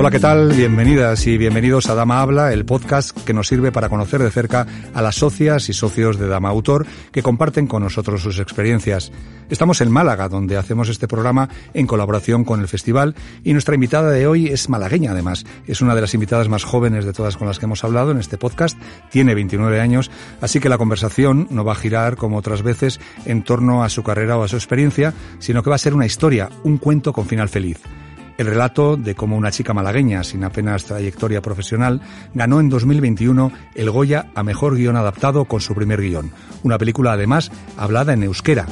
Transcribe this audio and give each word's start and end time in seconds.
Hola, 0.00 0.12
¿qué 0.12 0.20
tal? 0.20 0.52
Bienvenidas 0.52 1.26
y 1.26 1.36
bienvenidos 1.36 1.90
a 1.90 1.96
Dama 1.96 2.20
Habla, 2.20 2.52
el 2.52 2.64
podcast 2.64 3.18
que 3.24 3.32
nos 3.32 3.48
sirve 3.48 3.72
para 3.72 3.88
conocer 3.88 4.22
de 4.22 4.30
cerca 4.30 4.64
a 4.94 5.02
las 5.02 5.16
socias 5.16 5.68
y 5.70 5.72
socios 5.72 6.20
de 6.20 6.28
Dama 6.28 6.50
Autor 6.50 6.86
que 7.10 7.24
comparten 7.24 7.66
con 7.66 7.82
nosotros 7.82 8.22
sus 8.22 8.38
experiencias. 8.38 9.10
Estamos 9.50 9.80
en 9.80 9.90
Málaga, 9.90 10.28
donde 10.28 10.56
hacemos 10.56 10.88
este 10.88 11.08
programa 11.08 11.48
en 11.74 11.88
colaboración 11.88 12.44
con 12.44 12.60
el 12.60 12.68
festival 12.68 13.16
y 13.42 13.54
nuestra 13.54 13.74
invitada 13.74 14.12
de 14.12 14.28
hoy 14.28 14.46
es 14.46 14.68
malagueña 14.68 15.10
además. 15.10 15.44
Es 15.66 15.80
una 15.80 15.96
de 15.96 16.00
las 16.02 16.14
invitadas 16.14 16.48
más 16.48 16.62
jóvenes 16.62 17.04
de 17.04 17.12
todas 17.12 17.36
con 17.36 17.48
las 17.48 17.58
que 17.58 17.64
hemos 17.64 17.82
hablado 17.82 18.12
en 18.12 18.18
este 18.18 18.38
podcast. 18.38 18.78
Tiene 19.10 19.34
29 19.34 19.80
años, 19.80 20.12
así 20.40 20.60
que 20.60 20.68
la 20.68 20.78
conversación 20.78 21.48
no 21.50 21.64
va 21.64 21.72
a 21.72 21.74
girar 21.74 22.16
como 22.16 22.36
otras 22.36 22.62
veces 22.62 23.00
en 23.24 23.42
torno 23.42 23.82
a 23.82 23.88
su 23.88 24.04
carrera 24.04 24.38
o 24.38 24.44
a 24.44 24.48
su 24.48 24.54
experiencia, 24.54 25.12
sino 25.40 25.64
que 25.64 25.70
va 25.70 25.74
a 25.74 25.80
ser 25.80 25.94
una 25.94 26.06
historia, 26.06 26.50
un 26.62 26.78
cuento 26.78 27.12
con 27.12 27.26
final 27.26 27.48
feliz. 27.48 27.80
El 28.38 28.46
relato 28.46 28.96
de 28.96 29.16
cómo 29.16 29.36
una 29.36 29.50
chica 29.50 29.74
malagueña 29.74 30.22
sin 30.22 30.44
apenas 30.44 30.84
trayectoria 30.84 31.42
profesional 31.42 32.00
ganó 32.34 32.60
en 32.60 32.68
2021 32.68 33.50
el 33.74 33.90
Goya 33.90 34.26
a 34.36 34.44
Mejor 34.44 34.76
Guión 34.76 34.94
Adaptado 34.94 35.46
con 35.46 35.60
su 35.60 35.74
primer 35.74 36.00
guion, 36.00 36.30
una 36.62 36.78
película 36.78 37.12
además 37.12 37.50
hablada 37.76 38.12
en 38.12 38.22
euskera. 38.22 38.66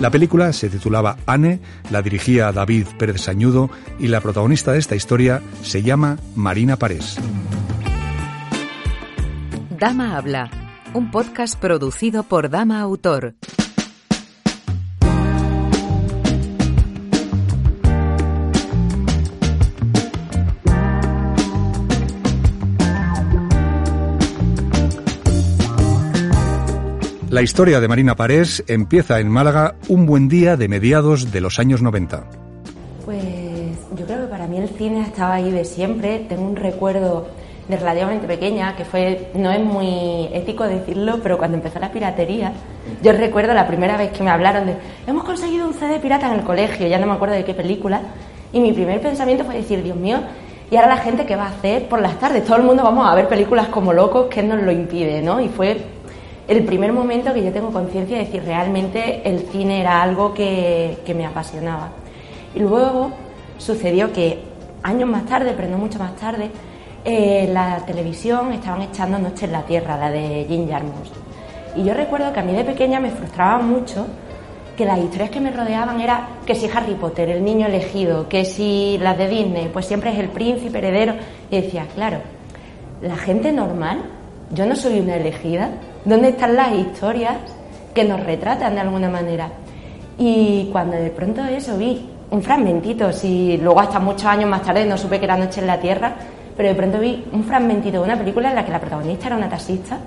La 0.00 0.10
película 0.10 0.54
se 0.54 0.70
titulaba 0.70 1.18
Anne, 1.26 1.60
la 1.90 2.00
dirigía 2.00 2.50
David 2.50 2.86
Pérez 2.98 3.20
Sañudo 3.20 3.68
y 3.98 4.08
la 4.08 4.22
protagonista 4.22 4.72
de 4.72 4.78
esta 4.78 4.96
historia 4.96 5.42
se 5.62 5.82
llama 5.82 6.16
Marina 6.34 6.76
Parés. 6.76 7.18
Dama 9.78 10.16
Habla, 10.16 10.50
un 10.94 11.10
podcast 11.10 11.60
producido 11.60 12.22
por 12.22 12.48
Dama 12.48 12.80
Autor. 12.80 13.34
La 27.30 27.42
historia 27.42 27.78
de 27.78 27.86
Marina 27.86 28.16
Parés 28.16 28.64
empieza 28.66 29.20
en 29.20 29.28
Málaga 29.28 29.76
un 29.86 30.04
buen 30.04 30.28
día 30.28 30.56
de 30.56 30.66
mediados 30.66 31.30
de 31.30 31.40
los 31.40 31.60
años 31.60 31.80
90. 31.80 32.24
Pues 33.04 33.22
yo 33.96 34.04
creo 34.04 34.22
que 34.22 34.26
para 34.26 34.48
mí 34.48 34.58
el 34.58 34.68
cine 34.70 35.02
estaba 35.02 35.34
ahí 35.34 35.52
de 35.52 35.64
siempre. 35.64 36.26
Tengo 36.28 36.42
un 36.42 36.56
recuerdo 36.56 37.28
de 37.68 37.76
relativamente 37.76 38.26
pequeña, 38.26 38.74
que 38.74 38.84
fue, 38.84 39.30
no 39.36 39.52
es 39.52 39.60
muy 39.60 40.28
ético 40.32 40.64
decirlo, 40.64 41.20
pero 41.22 41.38
cuando 41.38 41.56
empezó 41.56 41.78
la 41.78 41.92
piratería, 41.92 42.52
yo 43.00 43.12
recuerdo 43.12 43.54
la 43.54 43.68
primera 43.68 43.96
vez 43.96 44.10
que 44.10 44.24
me 44.24 44.30
hablaron 44.30 44.66
de, 44.66 44.74
hemos 45.06 45.22
conseguido 45.22 45.68
un 45.68 45.74
CD 45.74 46.00
pirata 46.00 46.26
en 46.26 46.40
el 46.40 46.44
colegio, 46.44 46.88
ya 46.88 46.98
no 46.98 47.06
me 47.06 47.12
acuerdo 47.12 47.36
de 47.36 47.44
qué 47.44 47.54
película, 47.54 48.00
y 48.52 48.58
mi 48.58 48.72
primer 48.72 49.00
pensamiento 49.00 49.44
fue 49.44 49.54
decir, 49.54 49.84
Dios 49.84 49.96
mío, 49.96 50.18
y 50.68 50.74
ahora 50.74 50.88
la 50.88 50.96
gente 50.96 51.26
qué 51.26 51.36
va 51.36 51.44
a 51.44 51.50
hacer 51.50 51.88
por 51.88 52.00
las 52.00 52.18
tardes, 52.18 52.44
todo 52.44 52.56
el 52.56 52.64
mundo 52.64 52.82
vamos 52.82 53.08
a 53.08 53.14
ver 53.14 53.28
películas 53.28 53.68
como 53.68 53.92
locos, 53.92 54.26
¿qué 54.28 54.42
nos 54.42 54.60
lo 54.60 54.72
impide? 54.72 55.22
¿no? 55.22 55.40
Y 55.40 55.48
fue 55.48 55.80
el 56.50 56.64
primer 56.64 56.92
momento 56.92 57.32
que 57.32 57.44
yo 57.44 57.52
tengo 57.52 57.70
conciencia 57.70 58.18
de 58.18 58.24
decir 58.24 58.42
realmente 58.42 59.22
el 59.24 59.38
cine 59.52 59.80
era 59.80 60.02
algo 60.02 60.34
que, 60.34 60.98
me 61.14 61.24
apasionaba. 61.24 61.90
Y 62.56 62.58
luego 62.58 63.12
sucedió 63.56 64.12
que 64.12 64.42
años 64.82 65.08
más 65.08 65.26
tarde, 65.26 65.54
pero 65.56 65.68
no 65.68 65.78
mucho 65.78 66.00
más 66.00 66.16
tarde, 66.16 66.50
eh, 67.04 67.48
la 67.52 67.86
televisión 67.86 68.52
estaban 68.52 68.82
echando 68.82 69.16
Noche 69.16 69.46
en 69.46 69.52
la 69.52 69.62
Tierra, 69.62 69.96
la 69.96 70.10
de 70.10 70.44
Jim 70.48 70.68
Jarmusch. 70.68 71.12
Y 71.76 71.84
yo 71.84 71.94
recuerdo 71.94 72.32
que 72.32 72.40
a 72.40 72.42
mí 72.42 72.52
de 72.52 72.64
pequeña 72.64 72.98
me 72.98 73.12
frustraba 73.12 73.58
mucho 73.62 74.08
que 74.76 74.84
las 74.84 74.98
historias 74.98 75.30
que 75.30 75.40
me 75.40 75.52
rodeaban 75.52 76.00
era 76.00 76.30
que 76.44 76.56
si 76.56 76.68
Harry 76.74 76.94
Potter, 76.94 77.28
el 77.28 77.44
niño 77.44 77.68
elegido, 77.68 78.28
que 78.28 78.44
si 78.44 78.98
las 78.98 79.16
de 79.16 79.28
Disney, 79.28 79.70
pues 79.72 79.86
siempre 79.86 80.10
es 80.12 80.18
el 80.18 80.30
príncipe 80.30 80.78
heredero. 80.78 81.14
Y 81.48 81.60
decía, 81.60 81.86
claro, 81.94 82.18
la 83.02 83.16
gente 83.16 83.52
normal, 83.52 84.02
yo 84.52 84.66
no 84.66 84.74
soy 84.74 84.98
una 84.98 85.14
elegida, 85.14 85.70
¿Dónde 86.04 86.30
están 86.30 86.56
las 86.56 86.72
historias 86.72 87.36
que 87.94 88.04
nos 88.04 88.24
retratan 88.24 88.74
de 88.74 88.80
alguna 88.80 89.10
manera? 89.10 89.50
Y 90.18 90.70
cuando 90.72 90.96
de 90.96 91.10
pronto 91.10 91.44
eso 91.44 91.76
vi 91.76 92.08
un 92.30 92.42
fragmentito, 92.42 93.12
si 93.12 93.58
luego 93.58 93.80
hasta 93.80 93.98
muchos 93.98 94.24
años 94.24 94.48
más 94.48 94.62
tarde 94.62 94.86
no 94.86 94.96
supe 94.96 95.18
que 95.18 95.26
era 95.26 95.36
Noche 95.36 95.60
en 95.60 95.66
la 95.66 95.78
Tierra, 95.78 96.14
pero 96.56 96.70
de 96.70 96.74
pronto 96.74 96.98
vi 97.00 97.24
un 97.32 97.44
fragmentito 97.44 97.98
de 97.98 98.04
una 98.04 98.16
película 98.16 98.48
en 98.48 98.54
la 98.54 98.64
que 98.64 98.72
la 98.72 98.80
protagonista 98.80 99.26
era 99.26 99.36
una 99.36 99.48
taxista 99.48 99.98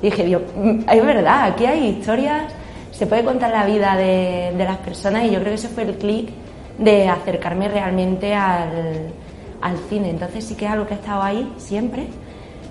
y 0.00 0.06
dije, 0.06 0.24
Dios, 0.24 0.42
mm, 0.56 0.88
es 0.88 1.04
verdad, 1.04 1.44
aquí 1.44 1.66
hay 1.66 1.88
historias, 1.88 2.44
se 2.92 3.06
puede 3.06 3.24
contar 3.24 3.50
la 3.50 3.64
vida 3.64 3.96
de, 3.96 4.52
de 4.56 4.64
las 4.64 4.76
personas 4.78 5.24
y 5.24 5.30
yo 5.30 5.40
creo 5.40 5.50
que 5.50 5.54
ese 5.54 5.68
fue 5.68 5.82
el 5.82 5.96
clic 5.96 6.30
de 6.78 7.08
acercarme 7.08 7.68
realmente 7.68 8.34
al, 8.34 9.12
al 9.60 9.76
cine. 9.88 10.10
Entonces 10.10 10.44
sí 10.44 10.54
que 10.54 10.66
es 10.66 10.70
algo 10.70 10.86
que 10.86 10.94
ha 10.94 10.96
estado 10.96 11.22
ahí 11.22 11.52
siempre 11.58 12.06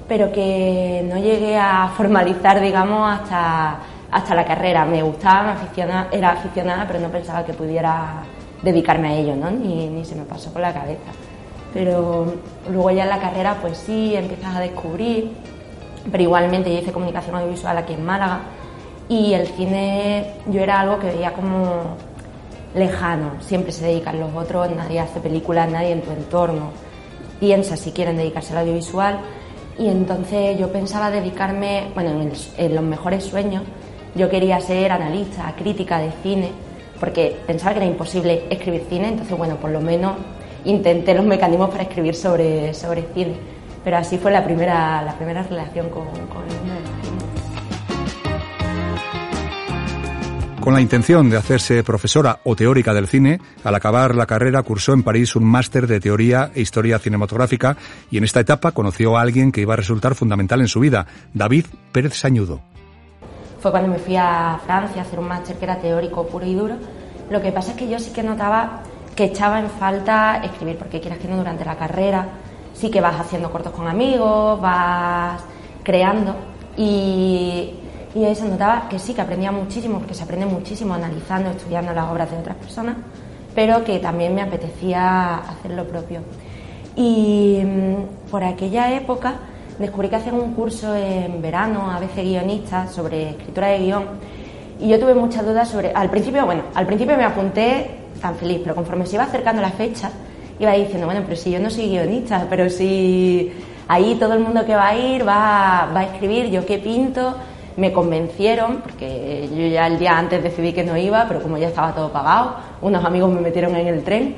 pero 0.09 0.31
que 0.31 1.06
no 1.08 1.18
llegué 1.20 1.56
a 1.56 1.88
formalizar, 1.96 2.59
digamos, 2.59 3.08
hasta, 3.09 3.78
hasta 4.12 4.36
la 4.36 4.44
carrera. 4.44 4.84
Me 4.84 5.03
gustaba, 5.03 5.53
me 5.53 6.18
era 6.18 6.31
aficionada, 6.31 6.88
pero 6.88 7.00
no 7.00 7.09
pensaba 7.09 7.46
que 7.46 7.53
pudiera 7.53 8.24
dedicarme 8.64 9.09
a 9.09 9.14
ello, 9.14 9.36
¿no? 9.36 9.52
Ni, 9.52 9.88
ni 9.88 10.03
se 10.03 10.16
me 10.16 10.24
pasó 10.24 10.52
por 10.52 10.64
la 10.64 10.74
cabeza. 10.74 11.12
Pero 11.72 12.34
luego 12.72 12.90
ya 12.90 13.03
en 13.03 13.09
la 13.09 13.19
carrera, 13.19 13.58
pues 13.62 13.78
sí, 13.78 14.16
empiezas 14.16 14.56
a 14.56 14.59
descubrir, 14.59 15.31
pero 16.12 16.24
igualmente 16.24 16.74
yo 16.74 16.80
hice 16.80 16.92
comunicación 16.92 17.36
audiovisual 17.36 17.78
aquí 17.78 17.94
en 17.94 18.03
Málaga 18.03 18.40
y 19.08 19.34
el 19.34 19.46
cine 19.48 20.34
yo 20.48 20.62
era 20.62 20.80
algo 20.80 20.98
que 20.98 21.08
veía 21.08 21.34
como 21.34 21.98
lejano, 22.74 23.34
siempre 23.42 23.72
se 23.72 23.86
dedican 23.86 24.19
los 24.19 24.34
otros, 24.36 24.72
nadie 24.75 25.00
hace 25.00 25.19
películas, 25.19 25.69
nadie 25.69 25.92
en 25.92 26.02
tu 26.02 26.12
entorno 26.12 26.72
piensa 27.40 27.78
si 27.78 27.92
quieren 27.92 28.18
dedicarse 28.18 28.53
al 28.53 28.59
audiovisual 28.59 29.19
y 29.79 29.88
entonces 29.88 30.59
yo 30.59 30.72
pensaba 30.72 31.09
dedicarme, 31.09 31.88
bueno, 31.95 32.12
en, 32.57 32.75
los 32.75 32.84
mejores 32.84 33.23
sueños, 33.23 33.63
yo 34.13 34.29
quería 34.29 34.59
ser 34.59 34.91
analista, 34.91 35.53
crítica 35.57 36.00
de 36.00 36.12
cine, 36.22 36.51
porque 37.00 37.38
pensaba 37.47 37.72
que 37.72 37.78
era 37.78 37.85
imposible 37.85 38.44
escribir 38.50 38.85
cine, 38.89 39.07
entonces 39.07 39.38
bueno, 39.38 39.56
por 39.56 39.72
lo 39.72 39.79
menos 39.79 40.18
intenté 40.66 41.13
los 41.13 41.25
mecanismos 41.25 41.69
para 41.69 41.84
escribir 41.84 42.13
sobre, 42.13 42.73
sobre 42.73 43.03
cine. 43.13 43.35
Pero 43.84 43.95
así 43.95 44.18
fue 44.18 44.31
la 44.31 44.44
primera, 44.44 45.01
la 45.01 45.13
primera 45.13 45.44
relación 45.44 45.89
con, 45.89 46.03
con 46.03 46.44
Con 50.62 50.74
la 50.74 50.81
intención 50.81 51.30
de 51.30 51.38
hacerse 51.38 51.84
profesora 51.84 52.40
o 52.44 52.53
teórica 52.53 52.94
del 52.94 53.08
cine, 53.08 53.40
al 53.64 53.75
acabar 53.75 54.14
la 54.14 54.25
carrera 54.25 54.62
cursó 54.62 54.92
en 54.92 55.03
París 55.03 55.36
un 55.38 55.46
máster 55.46 55.88
de 55.88 56.02
teoría 56.02 56.52
e 56.53 56.62
historia 56.62 57.00
cinematográfica 57.00 57.78
y 58.12 58.18
en 58.18 58.25
esta 58.25 58.42
etapa 58.42 58.74
conoció 58.74 59.18
a 59.18 59.22
alguien 59.22 59.53
que 59.53 59.62
iba 59.62 59.74
a 59.74 59.78
resultar 59.78 60.16
fundamental 60.16 60.59
en 60.59 60.68
su 60.68 60.81
vida, 60.81 61.08
David 61.34 61.66
Pérez 61.94 62.14
Sañudo. 62.14 62.59
Fue 63.62 63.72
cuando 63.72 63.90
me 63.90 64.00
fui 64.00 64.18
a 64.18 64.60
Francia 64.66 65.01
a 65.01 65.06
hacer 65.06 65.19
un 65.19 65.30
máster 65.30 65.57
que 65.57 65.63
era 65.63 65.80
teórico 65.80 66.28
puro 66.28 66.45
y 66.45 66.54
duro. 66.54 66.75
Lo 67.30 67.42
que 67.42 67.54
pasa 67.54 67.72
es 67.72 67.78
que 67.78 67.89
yo 67.89 67.98
sí 67.98 68.12
que 68.12 68.22
notaba 68.22 68.83
que 69.16 69.25
echaba 69.25 69.60
en 69.60 69.69
falta 69.69 70.42
escribir, 70.44 70.78
porque 70.78 71.00
quieras 71.00 71.19
que 71.19 71.28
no 71.30 71.38
durante 71.38 71.63
la 71.63 71.78
carrera, 71.78 72.28
sí 72.74 72.92
que 72.92 73.00
vas 73.00 73.19
haciendo 73.19 73.50
cortos 73.50 73.74
con 73.74 73.88
amigos, 73.88 74.60
vas 74.62 75.42
creando 75.83 76.36
y 76.78 77.74
y 78.15 78.23
ahí 78.23 78.35
se 78.35 78.47
notaba 78.47 78.88
que 78.89 78.97
sí, 78.97 79.13
que 79.13 79.21
aprendía 79.21 79.51
muchísimo, 79.51 80.00
porque 80.00 80.13
se 80.13 80.23
aprende 80.23 80.45
muchísimo 80.45 80.94
analizando, 80.94 81.51
estudiando 81.51 81.94
las 81.94 82.09
obras 82.11 82.31
de 82.31 82.38
otras 82.38 82.57
personas, 82.57 82.95
pero 83.53 83.83
que 83.83 84.00
también 84.00 84.33
me 84.33 84.41
apetecía 84.41 85.38
hacer 85.38 85.71
lo 85.71 85.85
propio. 85.85 86.21
Y 86.95 87.61
mm, 87.63 88.29
por 88.31 88.44
aquella 88.44 88.94
época 88.94 89.35
descubrí 89.77 90.09
que 90.09 90.15
hacían 90.15 90.35
un 90.35 90.53
curso 90.53 90.95
en 90.95 91.41
verano, 91.41 91.89
a 91.91 92.00
veces 92.00 92.25
guionistas, 92.25 92.91
sobre 92.91 93.29
escritura 93.29 93.67
de 93.67 93.79
guion, 93.79 94.03
y 94.79 94.88
yo 94.88 95.00
tuve 95.00 95.13
muchas 95.13 95.45
dudas 95.45 95.67
sobre... 95.67 95.91
Al 95.94 96.09
principio, 96.09 96.45
bueno, 96.45 96.63
al 96.73 96.85
principio 96.85 97.15
me 97.17 97.25
apunté 97.25 97.91
tan 98.21 98.35
feliz, 98.35 98.59
pero 98.63 98.75
conforme 98.75 99.06
se 99.06 99.15
iba 99.15 99.23
acercando 99.23 99.61
la 99.61 99.71
fecha, 99.71 100.09
iba 100.59 100.71
diciendo, 100.73 101.06
bueno, 101.06 101.21
pero 101.23 101.35
si 101.35 101.51
yo 101.51 101.59
no 101.59 101.69
soy 101.69 101.89
guionista, 101.89 102.47
pero 102.50 102.69
si 102.69 103.51
ahí 103.88 104.15
todo 104.19 104.33
el 104.33 104.39
mundo 104.39 104.65
que 104.65 104.75
va 104.75 104.88
a 104.88 104.97
ir 104.97 105.27
va, 105.27 105.89
va 105.94 106.00
a 106.00 106.03
escribir, 106.03 106.50
yo 106.50 106.65
qué 106.65 106.79
pinto, 106.79 107.35
me 107.80 107.94
convencieron, 107.94 108.78
porque 108.78 109.50
yo 109.50 109.68
ya 109.68 109.88
el 109.88 109.98
día 109.98 110.18
antes 110.18 110.44
decidí 110.44 110.74
que 110.74 110.84
no 110.84 110.98
iba, 110.98 111.26
pero 111.28 111.42
como 111.42 111.58
ya 111.58 111.70
estaba 111.70 111.94
todo 111.94 112.12
pagado, 112.12 112.56
unos 112.81 113.04
amigos 113.04 113.31
me 113.31 113.42
metieron 113.42 113.76
en 113.76 113.88
el 113.88 114.04
tren 114.04 114.36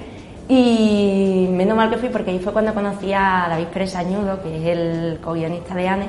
y 0.48 1.48
menos 1.50 1.76
mal 1.78 1.90
que 1.90 1.98
fui 1.98 2.10
porque 2.10 2.32
ahí 2.32 2.40
fue 2.40 2.54
cuando 2.54 2.74
conocí 2.74 3.14
a 3.14 3.48
David 3.50 3.68
Pérez 3.68 3.96
Añudo, 3.96 4.42
que 4.42 4.58
es 4.58 4.78
el 4.78 5.20
co-guionista 5.24 5.74
de 5.76 5.88
Anne, 5.88 6.08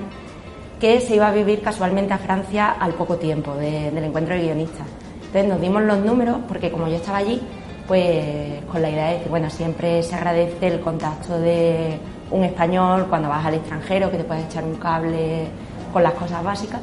que 0.81 1.01
se 1.01 1.17
iba 1.17 1.29
a 1.29 1.33
vivir 1.33 1.63
casualmente 1.63 2.13
a 2.13 2.19
Francia 2.19 2.73
al 2.79 2.93
poco 2.95 3.17
tiempo 3.17 3.55
del 3.55 3.97
encuentro 3.99 4.35
de 4.35 4.43
guionistas. 4.43 4.87
Entonces 5.27 5.49
nos 5.49 5.61
dimos 5.61 5.83
los 5.83 5.99
números, 5.99 6.39
porque 6.49 6.71
como 6.71 6.89
yo 6.89 6.97
estaba 6.97 7.19
allí, 7.19 7.41
pues 7.87 8.65
con 8.71 8.83
la 8.83 8.91
idea 8.91 9.07
de 9.07 9.13
decir, 9.15 9.29
bueno, 9.29 9.49
siempre 9.49 10.03
se 10.03 10.15
agradece 10.15 10.67
el 10.67 10.81
contacto 10.81 11.39
de 11.39 11.99
un 12.31 12.45
español 12.45 13.07
cuando 13.09 13.29
vas 13.29 13.47
al 13.47 13.55
extranjero, 13.55 14.11
que 14.11 14.19
te 14.19 14.25
puedes 14.25 14.45
echar 14.47 14.65
un 14.65 14.75
cable 14.75 15.47
con 15.93 16.03
las 16.03 16.15
cosas 16.15 16.43
básicas. 16.43 16.81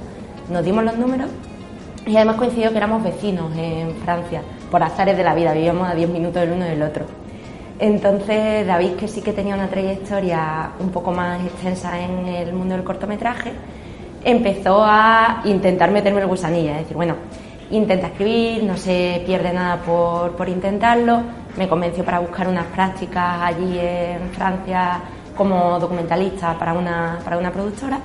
Nos 0.50 0.66
dimos 0.66 0.84
los 0.84 0.98
números 0.98 1.30
y 2.07 2.16
además 2.16 2.38
coincidió 2.38 2.72
que 2.72 2.78
éramos 2.78 3.04
vecinos 3.04 3.51
en 3.56 3.94
Francia, 4.04 4.42
por 4.72 4.81
azares 4.81 5.16
de 5.16 5.24
la 5.24 5.36
vida, 5.36 5.54
vivíamos 5.54 5.88
a 5.88 5.94
10 5.94 6.10
minutos 6.10 6.42
del 6.42 6.54
uno 6.54 6.66
del 6.66 6.81
otro. 6.81 7.06
Entonces 7.78 8.66
David, 8.66 8.94
que 8.94 9.07
sí 9.07 9.22
que 9.22 9.31
tenía 9.31 9.54
una 9.54 9.68
trayectoria 9.68 10.72
un 10.80 10.90
poco 10.90 11.12
más 11.12 11.42
extensa 11.46 12.00
en 12.00 12.28
el 12.28 12.54
mundo 12.54 12.75
del 12.75 12.84
cortometraje, 12.84 13.54
empezó 14.24 14.84
a 14.84 15.42
intentar 15.46 15.92
meterme 15.92 16.22
el 16.22 16.28
gusanilla, 16.28 16.74
es 16.74 16.80
decir, 16.80 16.98
bueno, 16.98 17.16
intenta 17.69 18.07
escribir, 18.07 18.63
no 18.63 18.75
se 18.75 19.22
pierde 19.25 19.54
nada 19.54 19.78
por, 19.78 20.36
por 20.36 20.50
intentarlo, 20.50 21.22
me 21.57 21.68
convenció 21.68 22.04
para 22.04 22.19
buscar 22.19 22.48
unas 22.48 22.66
prácticas 22.66 23.42
allí 23.42 23.78
en 23.80 24.31
Francia 24.31 25.00
como 25.38 25.80
documentalista 25.80 26.57
para 26.57 26.74
una, 26.74 27.19
para 27.24 27.38
una 27.38 27.51
productora 27.51 28.00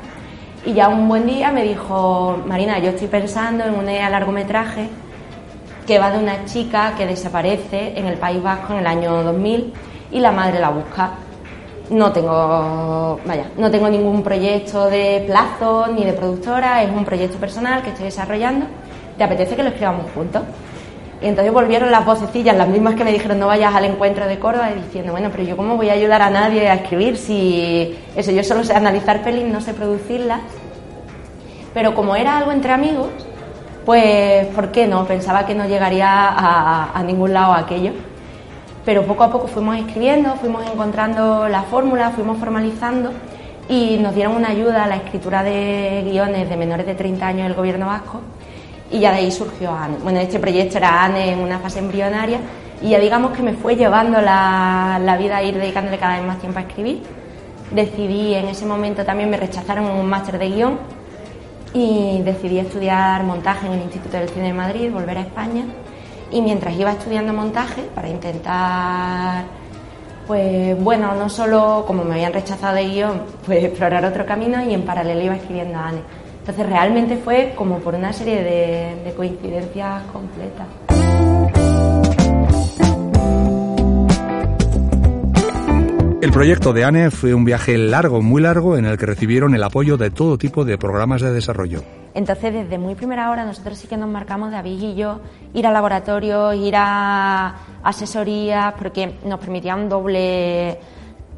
y 0.66 0.72
ya 0.72 0.88
un 0.88 1.08
buen 1.08 1.26
día 1.26 1.52
me 1.52 1.62
dijo, 1.62 2.38
Marina, 2.46 2.78
yo 2.78 2.90
estoy 2.90 3.08
pensando 3.08 3.64
en 3.64 3.74
un 3.74 3.86
largometraje 3.86 4.88
que 5.86 5.98
va 5.98 6.10
de 6.10 6.18
una 6.18 6.46
chica 6.46 6.94
que 6.96 7.06
desaparece 7.06 7.98
en 7.98 8.06
el 8.06 8.16
País 8.16 8.42
Vasco 8.42 8.72
en 8.72 8.78
el 8.78 8.86
año 8.86 9.22
2000 9.22 9.72
y 10.12 10.20
la 10.20 10.32
madre 10.32 10.60
la 10.60 10.70
busca. 10.70 11.10
No 11.90 12.12
tengo, 12.12 13.20
vaya, 13.26 13.50
no 13.58 13.70
tengo 13.70 13.90
ningún 13.90 14.22
proyecto 14.22 14.86
de 14.86 15.24
plazo 15.26 15.88
ni 15.88 16.02
de 16.04 16.14
productora, 16.14 16.82
es 16.82 16.90
un 16.90 17.04
proyecto 17.04 17.36
personal 17.36 17.82
que 17.82 17.90
estoy 17.90 18.06
desarrollando. 18.06 18.66
¿Te 19.18 19.24
apetece 19.24 19.54
que 19.54 19.62
lo 19.62 19.68
escribamos 19.68 20.10
juntos? 20.12 20.42
Y 21.24 21.26
entonces 21.26 21.54
volvieron 21.54 21.90
las 21.90 22.04
vocecillas, 22.04 22.54
las 22.54 22.68
mismas 22.68 22.96
que 22.96 23.02
me 23.02 23.10
dijeron 23.10 23.38
no 23.38 23.46
vayas 23.46 23.74
al 23.74 23.86
encuentro 23.86 24.26
de 24.26 24.38
Córdoba, 24.38 24.68
diciendo, 24.72 25.12
bueno, 25.12 25.30
pero 25.32 25.42
yo 25.42 25.56
cómo 25.56 25.74
voy 25.74 25.88
a 25.88 25.94
ayudar 25.94 26.20
a 26.20 26.28
nadie 26.28 26.68
a 26.68 26.74
escribir 26.74 27.16
si 27.16 27.98
eso, 28.14 28.30
yo 28.30 28.44
solo 28.44 28.62
sé 28.62 28.74
analizar 28.74 29.22
pelis, 29.22 29.46
no 29.46 29.62
sé 29.62 29.72
producirlas. 29.72 30.42
Pero 31.72 31.94
como 31.94 32.14
era 32.14 32.36
algo 32.36 32.52
entre 32.52 32.72
amigos, 32.72 33.08
pues, 33.86 34.48
¿por 34.48 34.70
qué 34.70 34.86
no? 34.86 35.06
Pensaba 35.06 35.46
que 35.46 35.54
no 35.54 35.66
llegaría 35.66 36.10
a, 36.10 36.90
a 36.92 37.02
ningún 37.02 37.32
lado 37.32 37.54
aquello 37.54 37.92
pero 38.84 39.06
poco 39.06 39.22
a 39.24 39.30
poco 39.30 39.46
fuimos 39.46 39.78
escribiendo, 39.78 40.34
fuimos 40.34 40.70
encontrando 40.70 41.48
la 41.48 41.62
fórmula, 41.62 42.10
fuimos 42.10 42.36
formalizando 42.36 43.12
y 43.66 43.96
nos 43.96 44.14
dieron 44.14 44.36
una 44.36 44.50
ayuda 44.50 44.84
a 44.84 44.86
la 44.86 44.96
escritura 44.96 45.42
de 45.42 46.02
guiones 46.04 46.50
de 46.50 46.56
menores 46.58 46.84
de 46.84 46.94
30 46.94 47.26
años 47.26 47.44
del 47.44 47.54
gobierno 47.54 47.86
vasco 47.86 48.20
y 48.94 49.00
ya 49.00 49.10
de 49.10 49.18
ahí 49.18 49.32
surgió 49.32 49.72
ANE. 49.72 49.96
Bueno, 50.04 50.20
este 50.20 50.38
proyecto 50.38 50.78
era 50.78 51.02
ANE 51.02 51.32
en 51.32 51.40
una 51.40 51.58
fase 51.58 51.80
embrionaria 51.80 52.38
y 52.80 52.90
ya 52.90 53.00
digamos 53.00 53.32
que 53.32 53.42
me 53.42 53.54
fue 53.54 53.74
llevando 53.74 54.20
la, 54.20 55.00
la 55.02 55.16
vida 55.16 55.38
a 55.38 55.42
ir 55.42 55.56
dedicándole 55.58 55.98
cada 55.98 56.16
vez 56.16 56.24
más 56.24 56.38
tiempo 56.38 56.60
a 56.60 56.62
escribir. 56.62 57.02
Decidí 57.72 58.34
en 58.34 58.46
ese 58.46 58.64
momento 58.64 59.04
también 59.04 59.30
me 59.30 59.36
rechazaron 59.36 59.86
un 59.86 60.06
máster 60.06 60.38
de 60.38 60.48
guion 60.48 60.78
y 61.72 62.22
decidí 62.22 62.60
estudiar 62.60 63.24
montaje 63.24 63.66
en 63.66 63.72
el 63.72 63.82
Instituto 63.82 64.16
del 64.16 64.28
Cine 64.28 64.46
de 64.46 64.52
Madrid, 64.52 64.92
volver 64.92 65.18
a 65.18 65.22
España 65.22 65.64
y 66.30 66.40
mientras 66.40 66.76
iba 66.76 66.92
estudiando 66.92 67.32
montaje 67.32 67.82
para 67.96 68.08
intentar, 68.08 69.44
pues 70.28 70.80
bueno, 70.80 71.16
no 71.16 71.28
solo 71.28 71.82
como 71.84 72.04
me 72.04 72.14
habían 72.14 72.32
rechazado 72.32 72.76
de 72.76 72.84
guion, 72.84 73.22
pues 73.44 73.64
explorar 73.64 74.04
otro 74.04 74.24
camino 74.24 74.62
y 74.62 74.72
en 74.72 74.82
paralelo 74.82 75.20
iba 75.20 75.34
escribiendo 75.34 75.80
a 75.80 75.88
Anne. 75.88 76.23
Entonces 76.44 76.66
realmente 76.66 77.16
fue 77.16 77.54
como 77.56 77.78
por 77.78 77.94
una 77.94 78.12
serie 78.12 78.42
de, 78.42 79.02
de 79.02 79.14
coincidencias 79.16 80.02
completas. 80.12 80.66
El 86.20 86.30
proyecto 86.30 86.74
de 86.74 86.84
ANE 86.84 87.10
fue 87.10 87.32
un 87.32 87.46
viaje 87.46 87.78
largo, 87.78 88.20
muy 88.20 88.42
largo, 88.42 88.76
en 88.76 88.84
el 88.84 88.98
que 88.98 89.06
recibieron 89.06 89.54
el 89.54 89.62
apoyo 89.62 89.96
de 89.96 90.10
todo 90.10 90.36
tipo 90.36 90.66
de 90.66 90.76
programas 90.76 91.22
de 91.22 91.32
desarrollo. 91.32 91.82
Entonces, 92.12 92.52
desde 92.52 92.76
muy 92.76 92.94
primera 92.94 93.30
hora, 93.30 93.46
nosotros 93.46 93.78
sí 93.78 93.88
que 93.88 93.96
nos 93.96 94.10
marcamos, 94.10 94.50
David 94.50 94.82
y 94.82 94.94
yo, 94.96 95.20
ir 95.54 95.66
a 95.66 95.72
laboratorios, 95.72 96.56
ir 96.56 96.74
a 96.76 97.54
asesorías, 97.82 98.74
porque 98.74 99.14
nos 99.24 99.40
permitía 99.40 99.76
un 99.76 99.88
doble 99.88 100.78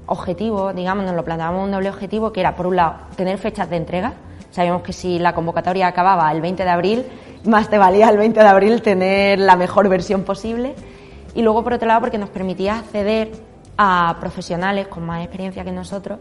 objetivo, 0.07 0.73
digamos, 0.73 1.05
nos 1.05 1.15
lo 1.15 1.25
planteábamos 1.25 1.65
un 1.65 1.71
doble 1.71 1.91
objetivo, 1.91 2.33
que 2.33 2.41
era, 2.41 2.57
por 2.57 2.67
un 2.67 2.75
lado, 2.75 2.97
tener 3.15 3.39
fechas 3.39 3.71
de 3.71 3.77
entrega. 3.77 4.15
Sabíamos 4.57 4.81
que 4.81 4.95
si 4.95 5.19
la 5.19 5.35
convocatoria 5.35 5.87
acababa 5.87 6.33
el 6.33 6.41
20 6.41 6.65
de 6.65 6.71
abril, 6.71 7.05
más 7.45 7.69
te 7.69 7.77
valía 7.77 8.09
el 8.09 8.17
20 8.17 8.41
de 8.41 8.47
abril 8.47 8.81
tener 8.81 9.39
la 9.39 9.55
mejor 9.55 9.87
versión 9.91 10.23
posible. 10.23 10.75
Y 11.35 11.43
luego, 11.43 11.63
por 11.63 11.75
otro 11.75 11.87
lado, 11.87 12.01
porque 12.01 12.17
nos 12.17 12.31
permitía 12.31 12.79
acceder 12.79 13.33
a 13.77 14.17
profesionales 14.19 14.89
con 14.89 15.05
más 15.05 15.21
experiencia 15.21 15.63
que 15.63 15.73
nosotros 15.73 16.21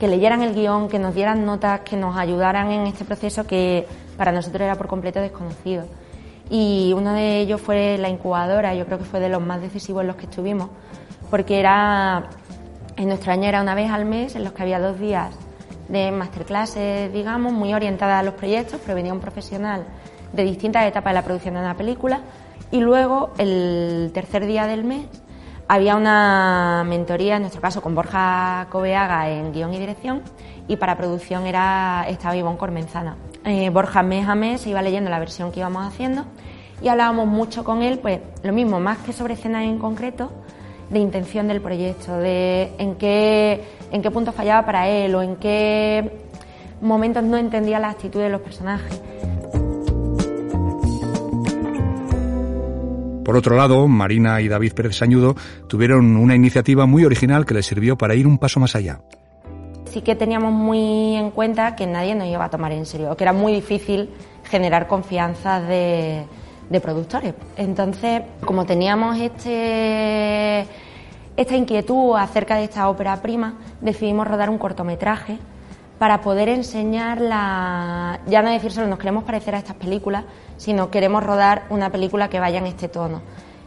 que 0.00 0.08
leyeran 0.08 0.42
el 0.42 0.56
guion, 0.56 0.88
que 0.88 0.98
nos 0.98 1.14
dieran 1.14 1.46
notas, 1.46 1.82
que 1.82 1.96
nos 1.96 2.16
ayudaran 2.16 2.72
en 2.72 2.88
este 2.88 3.04
proceso 3.04 3.46
que 3.46 3.86
para 4.16 4.32
nosotros 4.32 4.62
era 4.62 4.74
por 4.74 4.88
completo 4.88 5.20
desconocido. 5.20 5.86
Y 6.50 6.92
uno 6.96 7.12
de 7.12 7.38
ellos 7.38 7.60
fue 7.60 7.96
la 7.98 8.08
incubadora, 8.08 8.74
yo 8.74 8.86
creo 8.86 8.98
que 8.98 9.04
fue 9.04 9.20
de 9.20 9.28
los 9.28 9.40
más 9.40 9.60
decisivos 9.60 10.00
en 10.00 10.08
los 10.08 10.16
que 10.16 10.26
estuvimos, 10.26 10.68
porque 11.30 11.60
era 11.60 12.28
en 12.96 13.06
nuestro 13.06 13.32
año 13.32 13.48
era 13.48 13.62
una 13.62 13.76
vez 13.76 13.88
al 13.88 14.04
mes 14.04 14.34
en 14.34 14.42
los 14.42 14.52
que 14.52 14.62
había 14.62 14.80
dos 14.80 14.98
días 14.98 15.32
de 15.88 16.10
masterclasses, 16.12 17.12
digamos, 17.12 17.52
muy 17.52 17.74
orientadas 17.74 18.20
a 18.20 18.22
los 18.22 18.34
proyectos, 18.34 18.80
pero 18.82 18.94
venía 18.94 19.12
un 19.12 19.20
profesional 19.20 19.84
de 20.32 20.44
distintas 20.44 20.86
etapas 20.86 21.12
de 21.12 21.14
la 21.14 21.24
producción 21.24 21.54
de 21.54 21.60
una 21.60 21.76
película. 21.76 22.20
Y 22.70 22.80
luego, 22.80 23.30
el 23.38 24.10
tercer 24.12 24.46
día 24.46 24.66
del 24.66 24.84
mes, 24.84 25.06
había 25.68 25.96
una 25.96 26.84
mentoría, 26.86 27.36
en 27.36 27.42
nuestro 27.42 27.60
caso 27.60 27.82
con 27.82 27.94
Borja 27.94 28.66
Coveaga 28.70 29.28
en 29.28 29.52
guion 29.52 29.72
y 29.74 29.78
dirección, 29.78 30.22
y 30.66 30.76
para 30.76 30.96
producción 30.96 31.46
era 31.46 32.06
estaba 32.08 32.36
Ivonne 32.36 32.58
Cormenzana. 32.58 33.16
Eh, 33.44 33.70
Borja 33.70 34.02
mes 34.02 34.28
a 34.28 34.34
mes 34.34 34.66
iba 34.66 34.82
leyendo 34.82 35.10
la 35.10 35.18
versión 35.18 35.52
que 35.52 35.60
íbamos 35.60 35.86
haciendo 35.86 36.24
y 36.82 36.88
hablábamos 36.88 37.26
mucho 37.26 37.64
con 37.64 37.82
él, 37.82 37.98
pues 37.98 38.20
lo 38.42 38.52
mismo, 38.52 38.80
más 38.80 38.98
que 38.98 39.12
sobre 39.12 39.34
escenas 39.34 39.64
en 39.64 39.78
concreto, 39.78 40.30
de 40.90 40.98
intención 40.98 41.48
del 41.48 41.60
proyecto, 41.60 42.16
de 42.18 42.72
en 42.78 42.94
qué, 42.94 43.62
en 43.92 44.02
qué 44.02 44.10
punto 44.10 44.32
fallaba 44.32 44.64
para 44.64 44.88
él 44.88 45.14
o 45.14 45.22
en 45.22 45.36
qué 45.36 46.10
momentos 46.80 47.22
no 47.24 47.36
entendía 47.36 47.78
la 47.78 47.90
actitud 47.90 48.20
de 48.20 48.30
los 48.30 48.40
personajes. 48.40 49.00
Por 53.24 53.36
otro 53.36 53.56
lado, 53.56 53.86
Marina 53.88 54.40
y 54.40 54.48
David 54.48 54.72
Pérez 54.72 54.96
Sañudo 54.96 55.36
tuvieron 55.66 56.16
una 56.16 56.34
iniciativa 56.34 56.86
muy 56.86 57.04
original 57.04 57.44
que 57.44 57.52
les 57.52 57.66
sirvió 57.66 57.98
para 57.98 58.14
ir 58.14 58.26
un 58.26 58.38
paso 58.38 58.58
más 58.58 58.74
allá. 58.74 59.00
Sí 59.92 60.00
que 60.00 60.16
teníamos 60.16 60.52
muy 60.52 61.14
en 61.14 61.30
cuenta 61.30 61.76
que 61.76 61.86
nadie 61.86 62.14
nos 62.14 62.26
iba 62.26 62.44
a 62.44 62.48
tomar 62.48 62.72
en 62.72 62.86
serio, 62.86 63.14
que 63.16 63.24
era 63.24 63.34
muy 63.34 63.52
difícil 63.52 64.08
generar 64.44 64.86
confianza 64.86 65.60
de, 65.60 66.24
de 66.70 66.80
productores. 66.80 67.34
Entonces, 67.56 68.22
como 68.44 68.66
teníamos 68.66 69.18
este, 69.18 70.66
esta 71.36 71.56
inquietud 71.56 72.16
acerca 72.16 72.56
de 72.56 72.64
esta 72.64 72.88
ópera 72.88 73.20
prima, 73.22 73.54
decidimos 73.80 74.26
rodar 74.26 74.50
un 74.50 74.58
cortometraje 74.58 75.38
para 75.98 76.20
poder 76.20 76.48
enseñar 76.48 77.20
la... 77.20 78.20
ya 78.26 78.42
no 78.42 78.50
decir 78.50 78.70
solo 78.70 78.86
nos 78.86 78.98
queremos 78.98 79.24
parecer 79.24 79.54
a 79.54 79.58
estas 79.58 79.76
películas, 79.76 80.24
sino 80.56 80.90
queremos 80.90 81.24
rodar 81.24 81.64
una 81.70 81.90
película 81.90 82.28
que 82.28 82.38
vaya 82.38 82.58
en 82.58 82.66
este 82.66 82.88
tono. 82.88 83.22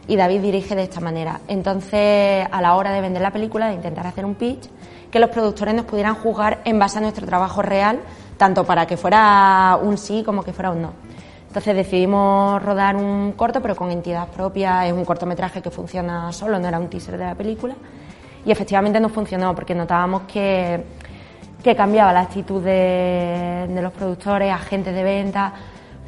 Y 0.08 0.16
David 0.16 0.40
dirige 0.40 0.74
de 0.74 0.82
esta 0.82 1.00
manera. 1.00 1.40
Entonces, 1.46 2.46
a 2.50 2.60
la 2.60 2.74
hora 2.74 2.92
de 2.92 3.00
vender 3.00 3.22
la 3.22 3.30
película, 3.30 3.68
de 3.68 3.74
intentar 3.74 4.06
hacer 4.06 4.24
un 4.24 4.34
pitch, 4.34 4.68
que 5.10 5.18
los 5.18 5.30
productores 5.30 5.74
nos 5.74 5.84
pudieran 5.84 6.14
juzgar 6.14 6.62
en 6.64 6.78
base 6.78 6.98
a 6.98 7.00
nuestro 7.02 7.26
trabajo 7.26 7.60
real, 7.60 8.00
tanto 8.38 8.64
para 8.64 8.86
que 8.86 8.96
fuera 8.96 9.78
un 9.80 9.98
sí 9.98 10.22
como 10.24 10.42
que 10.42 10.52
fuera 10.52 10.70
un 10.70 10.82
no. 10.82 10.92
Entonces 11.52 11.76
decidimos 11.76 12.62
rodar 12.62 12.96
un 12.96 13.32
corto, 13.32 13.60
pero 13.60 13.76
con 13.76 13.90
entidad 13.90 14.26
propia, 14.28 14.86
es 14.86 14.92
un 14.92 15.04
cortometraje 15.04 15.60
que 15.60 15.70
funciona 15.70 16.32
solo, 16.32 16.58
no 16.58 16.66
era 16.66 16.78
un 16.78 16.88
teaser 16.88 17.18
de 17.18 17.26
la 17.26 17.34
película. 17.34 17.74
Y 18.46 18.50
efectivamente 18.50 18.98
no 18.98 19.10
funcionó, 19.10 19.54
porque 19.54 19.74
notábamos 19.74 20.22
que 20.22 20.82
que 21.62 21.76
cambiaba 21.76 22.12
la 22.12 22.22
actitud 22.22 22.62
de, 22.62 23.68
los 23.80 23.92
productores, 23.92 24.52
agentes 24.52 24.94
de 24.94 25.02
venta, 25.02 25.52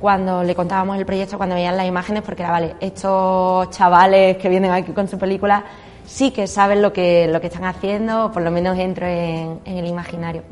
cuando 0.00 0.42
le 0.42 0.54
contábamos 0.54 0.98
el 0.98 1.06
proyecto, 1.06 1.36
cuando 1.36 1.54
veían 1.54 1.76
las 1.76 1.86
imágenes, 1.86 2.22
porque 2.22 2.42
era, 2.42 2.50
vale, 2.50 2.74
estos 2.80 3.70
chavales 3.70 4.36
que 4.36 4.48
vienen 4.48 4.72
aquí 4.72 4.92
con 4.92 5.08
su 5.08 5.16
película 5.16 5.64
sí 6.04 6.32
que 6.32 6.46
saben 6.46 6.82
lo 6.82 6.92
que, 6.92 7.28
lo 7.28 7.40
que 7.40 7.46
están 7.46 7.64
haciendo, 7.64 8.26
o 8.26 8.32
por 8.32 8.42
lo 8.42 8.50
menos 8.50 8.76
entro 8.78 9.06
en, 9.06 9.60
el 9.64 9.86
imaginario. 9.86 10.42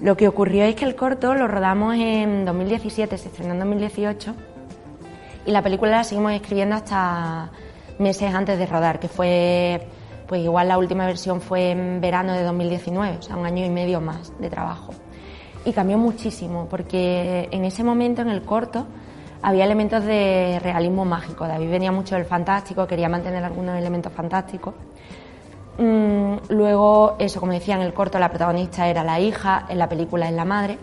Lo 0.00 0.16
que 0.16 0.28
ocurrió 0.28 0.64
es 0.64 0.76
que 0.76 0.84
el 0.84 0.94
corto 0.94 1.34
lo 1.34 1.48
rodamos 1.48 1.96
en 1.96 2.44
2017, 2.44 3.18
se 3.18 3.28
estrenó 3.28 3.54
en 3.54 3.58
2018 3.58 4.34
y 5.46 5.50
la 5.50 5.62
película 5.62 5.90
la 5.90 6.04
seguimos 6.04 6.32
escribiendo 6.32 6.76
hasta 6.76 7.50
meses 7.98 8.32
antes 8.32 8.58
de 8.58 8.66
rodar, 8.66 9.00
que 9.00 9.08
fue, 9.08 9.88
pues 10.28 10.40
igual 10.42 10.68
la 10.68 10.78
última 10.78 11.04
versión 11.04 11.40
fue 11.40 11.72
en 11.72 12.00
verano 12.00 12.32
de 12.34 12.44
2019, 12.44 13.16
o 13.18 13.22
sea, 13.22 13.36
un 13.36 13.46
año 13.46 13.64
y 13.64 13.70
medio 13.70 14.00
más 14.00 14.32
de 14.38 14.48
trabajo. 14.48 14.92
Y 15.64 15.72
cambió 15.72 15.98
muchísimo, 15.98 16.68
porque 16.70 17.48
en 17.50 17.64
ese 17.64 17.82
momento, 17.82 18.22
en 18.22 18.28
el 18.28 18.42
corto, 18.42 18.86
había 19.42 19.64
elementos 19.64 20.04
de 20.04 20.60
realismo 20.62 21.04
mágico. 21.04 21.46
David 21.46 21.70
venía 21.70 21.90
mucho 21.90 22.14
del 22.14 22.24
fantástico, 22.24 22.86
quería 22.86 23.08
mantener 23.08 23.42
algunos 23.42 23.76
elementos 23.76 24.12
fantásticos. 24.12 24.74
Mm, 25.78 26.50
luego, 26.50 27.16
eso, 27.18 27.40
como 27.40 27.52
decía, 27.52 27.76
en 27.76 27.82
el 27.82 27.94
corto 27.94 28.18
la 28.18 28.28
protagonista 28.28 28.88
era 28.88 29.04
la 29.04 29.20
hija, 29.20 29.66
en 29.68 29.78
la 29.78 29.88
película 29.88 30.28
es 30.28 30.34
la 30.34 30.44
madre. 30.44 30.78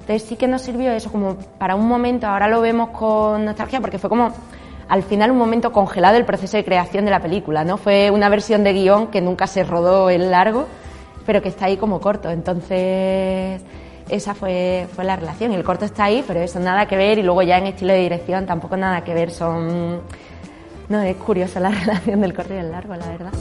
Entonces 0.00 0.22
sí 0.22 0.36
que 0.36 0.48
nos 0.48 0.62
sirvió 0.62 0.90
eso 0.92 1.12
como 1.12 1.36
para 1.58 1.76
un 1.76 1.86
momento, 1.86 2.26
ahora 2.26 2.48
lo 2.48 2.60
vemos 2.60 2.90
con 2.90 3.44
nostalgia 3.44 3.80
porque 3.80 3.98
fue 3.98 4.10
como 4.10 4.32
al 4.88 5.02
final 5.04 5.30
un 5.30 5.38
momento 5.38 5.70
congelado 5.70 6.16
el 6.16 6.24
proceso 6.24 6.56
de 6.56 6.64
creación 6.64 7.04
de 7.04 7.12
la 7.12 7.20
película, 7.20 7.64
¿no? 7.64 7.76
Fue 7.76 8.10
una 8.10 8.28
versión 8.28 8.64
de 8.64 8.72
guion 8.72 9.06
que 9.06 9.20
nunca 9.20 9.46
se 9.46 9.62
rodó 9.62 10.10
en 10.10 10.30
largo, 10.30 10.66
pero 11.24 11.40
que 11.40 11.48
está 11.48 11.66
ahí 11.66 11.76
como 11.76 12.00
corto. 12.00 12.30
Entonces 12.30 13.62
esa 14.08 14.34
fue, 14.34 14.88
fue 14.92 15.04
la 15.04 15.16
relación. 15.16 15.52
El 15.52 15.62
corto 15.64 15.84
está 15.84 16.04
ahí, 16.04 16.24
pero 16.26 16.40
eso 16.40 16.58
nada 16.58 16.86
que 16.86 16.96
ver 16.96 17.18
y 17.18 17.22
luego 17.22 17.42
ya 17.42 17.58
en 17.58 17.68
estilo 17.68 17.92
de 17.92 18.00
dirección 18.00 18.44
tampoco 18.44 18.76
nada 18.76 19.02
que 19.04 19.14
ver. 19.14 19.30
Son... 19.30 20.00
No, 20.88 21.00
es 21.00 21.16
curiosa 21.16 21.60
la 21.60 21.70
relación 21.84 22.20
del 22.20 22.34
corto 22.34 22.54
y 22.54 22.58
el 22.58 22.70
largo, 22.70 22.94
la 22.96 23.06
verdad. 23.06 23.32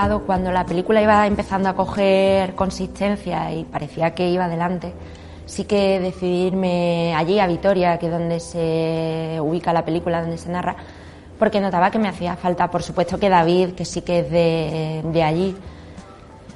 Llegado 0.00 0.20
cuando 0.24 0.50
la 0.50 0.64
película 0.64 1.02
iba 1.02 1.26
empezando 1.26 1.68
a 1.68 1.74
coger 1.74 2.54
consistencia 2.54 3.52
y 3.52 3.64
parecía 3.64 4.14
que 4.14 4.30
iba 4.30 4.46
adelante, 4.46 4.94
sí 5.44 5.64
que 5.64 6.00
decidirme 6.00 7.14
allí, 7.14 7.38
a 7.38 7.46
Vitoria, 7.46 7.98
que 7.98 8.06
es 8.06 8.12
donde 8.12 8.40
se 8.40 9.38
ubica 9.40 9.72
la 9.74 9.84
película, 9.84 10.22
donde 10.22 10.38
se 10.38 10.48
narra, 10.48 10.76
porque 11.38 11.60
notaba 11.60 11.90
que 11.90 11.98
me 11.98 12.08
hacía 12.08 12.36
falta, 12.36 12.70
por 12.70 12.82
supuesto 12.82 13.18
que 13.18 13.28
David, 13.28 13.72
que 13.72 13.84
sí 13.84 14.00
que 14.00 14.20
es 14.20 14.30
de, 14.30 15.22
allí, 15.22 15.54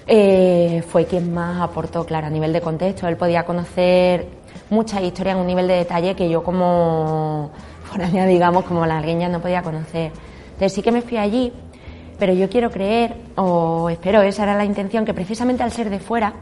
eh, 0.06 0.82
fue 0.88 1.04
quien 1.04 1.34
más 1.34 1.60
aportó, 1.60 2.04
claro, 2.06 2.28
a 2.28 2.30
nivel 2.30 2.52
de 2.52 2.62
contexto. 2.62 3.08
Él 3.08 3.16
podía 3.16 3.44
conocer 3.44 4.26
muchas 4.70 5.02
historias 5.02 5.34
en 5.36 5.42
un 5.42 5.46
nivel 5.46 5.68
de 5.68 5.74
detalle 5.74 6.14
que 6.14 6.30
yo 6.30 6.42
como 6.42 7.50
foránea, 7.84 8.24
digamos, 8.26 8.64
como 8.64 8.86
la 8.86 8.98
algueña 8.98 9.28
no 9.28 9.40
podía 9.40 9.62
conocer. 9.62 10.12
Entonces 10.44 10.72
sí 10.72 10.82
que 10.82 10.92
me 10.92 11.02
fui 11.02 11.18
allí 11.18 11.52
pero 12.18 12.32
yo 12.32 12.48
quiero 12.48 12.70
creer, 12.70 13.14
o 13.36 13.90
espero, 13.90 14.22
esa 14.22 14.44
era 14.44 14.56
la 14.56 14.64
intención, 14.64 15.04
que 15.04 15.14
precisamente 15.14 15.62
al 15.62 15.72
ser 15.72 15.90
de 15.90 15.98
fuera 15.98 16.32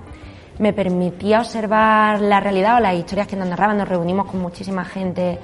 me 0.59 0.73
permitía 0.73 1.41
observar 1.41 2.21
la 2.21 2.41
realidad 2.41 2.77
o 2.77 2.81
las 2.81 2.95
historias 2.95 3.27
que 3.27 3.37
nos 3.37 3.49
narraban. 3.49 3.79
Nos 3.79 3.89
reunimos 3.89 4.27
con 4.27 4.41
muchísima 4.41 4.85
gente 4.85 5.39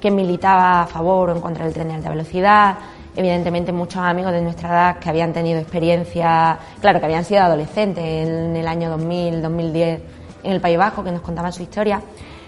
que 0.00 0.10
militaba 0.10 0.82
a 0.82 0.86
favor 0.86 1.30
o 1.30 1.34
en 1.34 1.40
contra 1.40 1.64
del 1.64 1.74
tren 1.74 1.88
de 1.88 1.94
alta 1.94 2.10
velocidad, 2.10 2.76
evidentemente 3.14 3.72
muchos 3.72 4.02
amigos 4.02 4.32
de 4.32 4.40
nuestra 4.40 4.68
edad 4.68 4.98
que 4.98 5.08
habían 5.08 5.32
tenido 5.32 5.60
experiencia, 5.60 6.58
claro, 6.80 6.98
que 6.98 7.06
habían 7.06 7.24
sido 7.24 7.42
adolescentes 7.42 8.04
en 8.04 8.56
el 8.56 8.66
año 8.66 8.90
2000, 8.90 9.42
2010 9.42 10.02
en 10.44 10.52
el 10.52 10.60
País 10.60 10.78
Vasco, 10.78 11.04
que 11.04 11.12
nos 11.12 11.20
contaban 11.20 11.52
su 11.52 11.62
historia. 11.62 12.00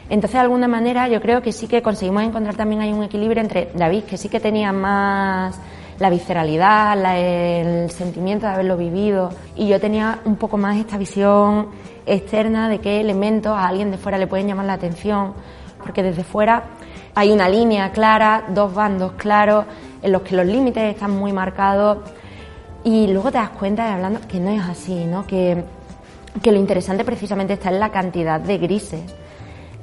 Entonces, 0.08 0.32
de 0.32 0.40
alguna 0.40 0.68
manera, 0.68 1.08
yo 1.08 1.20
creo 1.20 1.42
que 1.42 1.52
sí 1.52 1.66
que 1.66 1.80
conseguimos 1.80 2.22
encontrar 2.24 2.56
también 2.56 2.80
ahí 2.80 2.92
un 2.92 3.04
equilibrio 3.04 3.40
entre 3.40 3.70
David, 3.74 4.04
que 4.04 4.18
sí 4.18 4.28
que 4.28 4.40
tenía 4.40 4.72
más 4.72 5.58
la 5.98 6.10
visceralidad, 6.10 6.98
el 7.16 7.90
sentimiento 7.90 8.46
de 8.46 8.52
haberlo 8.52 8.76
vivido 8.76 9.30
y 9.56 9.68
yo 9.68 9.80
tenía 9.80 10.20
un 10.24 10.36
poco 10.36 10.56
más 10.56 10.76
esta 10.76 10.98
visión 10.98 11.68
externa 12.06 12.68
de 12.68 12.80
qué 12.80 13.00
elementos 13.00 13.52
a 13.56 13.68
alguien 13.68 13.90
de 13.90 13.98
fuera 13.98 14.18
le 14.18 14.26
pueden 14.26 14.48
llamar 14.48 14.66
la 14.66 14.74
atención, 14.74 15.32
porque 15.82 16.02
desde 16.02 16.24
fuera 16.24 16.64
hay 17.14 17.30
una 17.30 17.48
línea 17.48 17.92
clara, 17.92 18.44
dos 18.48 18.74
bandos 18.74 19.12
claros 19.12 19.66
en 20.02 20.12
los 20.12 20.22
que 20.22 20.36
los 20.36 20.46
límites 20.46 20.94
están 20.94 21.12
muy 21.12 21.32
marcados 21.32 21.98
y 22.82 23.06
luego 23.06 23.30
te 23.30 23.38
das 23.38 23.50
cuenta 23.50 23.86
de 23.86 23.92
hablando 23.92 24.20
que 24.28 24.40
no 24.40 24.50
es 24.50 24.62
así, 24.62 25.04
¿no? 25.06 25.26
Que, 25.26 25.64
que 26.42 26.52
lo 26.52 26.58
interesante 26.58 27.04
precisamente 27.04 27.54
está 27.54 27.70
en 27.70 27.80
la 27.80 27.90
cantidad 27.90 28.40
de 28.40 28.58
grises. 28.58 29.02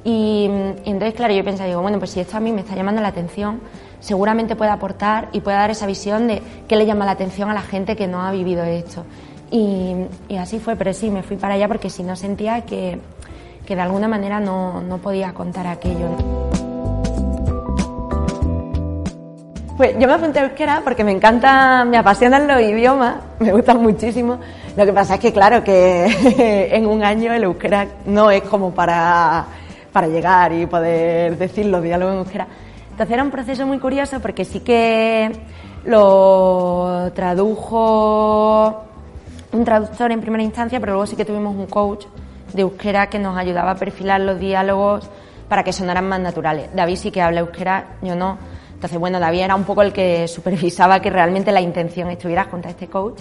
Y, 0.04 0.48
y 0.84 0.90
entonces, 0.90 1.14
claro, 1.14 1.32
yo 1.32 1.42
pensaba, 1.42 1.68
digo, 1.68 1.80
bueno, 1.80 1.98
pues 1.98 2.10
si 2.10 2.20
esto 2.20 2.36
a 2.36 2.40
mí 2.40 2.52
me 2.52 2.60
está 2.60 2.76
llamando 2.76 3.00
la 3.00 3.08
atención, 3.08 3.60
seguramente 4.02 4.56
puede 4.56 4.70
aportar 4.70 5.28
y 5.32 5.40
puede 5.40 5.56
dar 5.56 5.70
esa 5.70 5.86
visión 5.86 6.26
de 6.26 6.42
qué 6.68 6.76
le 6.76 6.84
llama 6.84 7.06
la 7.06 7.12
atención 7.12 7.48
a 7.48 7.54
la 7.54 7.62
gente 7.62 7.96
que 7.96 8.06
no 8.06 8.20
ha 8.20 8.32
vivido 8.32 8.64
esto. 8.64 9.04
Y, 9.50 9.94
así 10.38 10.58
fue, 10.58 10.76
pero 10.76 10.92
sí, 10.92 11.08
me 11.08 11.22
fui 11.22 11.36
para 11.36 11.54
allá 11.54 11.68
porque 11.68 11.88
si 11.88 12.02
no 12.02 12.16
sentía 12.16 12.62
que, 12.62 12.98
de 13.68 13.80
alguna 13.80 14.08
manera 14.08 14.38
no, 14.38 14.98
podía 15.02 15.32
contar 15.32 15.66
aquello. 15.66 16.08
Pues 19.76 19.94
yo 19.98 20.06
me 20.06 20.12
apunté 20.12 20.40
a 20.40 20.44
euskera 20.44 20.82
porque 20.84 21.04
me 21.04 21.12
encanta, 21.12 21.84
me 21.84 21.96
apasionan 21.96 22.46
los 22.46 22.60
idiomas, 22.60 23.16
me 23.38 23.52
gustan 23.52 23.80
muchísimo. 23.80 24.38
Lo 24.76 24.84
que 24.84 24.92
pasa 24.92 25.14
es 25.14 25.20
que, 25.20 25.32
claro, 25.32 25.64
que 25.64 26.68
en 26.76 26.86
un 26.86 27.02
año 27.02 27.32
el 27.32 27.44
euskera 27.44 27.86
no 28.04 28.30
es 28.30 28.42
como 28.42 28.72
para, 28.72 29.46
para 29.92 30.06
llegar 30.08 30.52
y 30.52 30.66
poder 30.66 31.38
decir 31.38 31.66
los 31.66 31.82
diálogos 31.82 32.14
en 32.14 32.18
euskera. 32.20 32.46
Entonces 32.92 33.14
era 33.14 33.22
un 33.22 33.30
proceso 33.30 33.66
muy 33.66 33.78
curioso 33.78 34.20
porque 34.20 34.44
sí 34.44 34.60
que 34.60 35.32
lo 35.86 37.10
tradujo 37.14 38.84
un 39.52 39.64
traductor 39.64 40.12
en 40.12 40.20
primera 40.20 40.42
instancia, 40.42 40.78
pero 40.78 40.92
luego 40.92 41.06
sí 41.06 41.16
que 41.16 41.24
tuvimos 41.24 41.56
un 41.56 41.66
coach 41.66 42.04
de 42.52 42.62
euskera 42.62 43.08
que 43.08 43.18
nos 43.18 43.36
ayudaba 43.36 43.72
a 43.72 43.74
perfilar 43.76 44.20
los 44.20 44.38
diálogos 44.38 45.08
para 45.48 45.64
que 45.64 45.72
sonaran 45.72 46.06
más 46.06 46.20
naturales. 46.20 46.68
David 46.74 46.96
sí 46.96 47.10
que 47.10 47.22
habla 47.22 47.40
euskera, 47.40 47.96
yo 48.02 48.14
no. 48.14 48.36
Entonces, 48.74 48.98
bueno, 48.98 49.18
David 49.18 49.40
era 49.40 49.54
un 49.54 49.64
poco 49.64 49.80
el 49.80 49.92
que 49.92 50.28
supervisaba 50.28 51.00
que 51.00 51.08
realmente 51.08 51.50
la 51.50 51.62
intención 51.62 52.10
estuviera 52.10 52.44
junto 52.44 52.68
a 52.68 52.72
este 52.72 52.88
coach. 52.88 53.20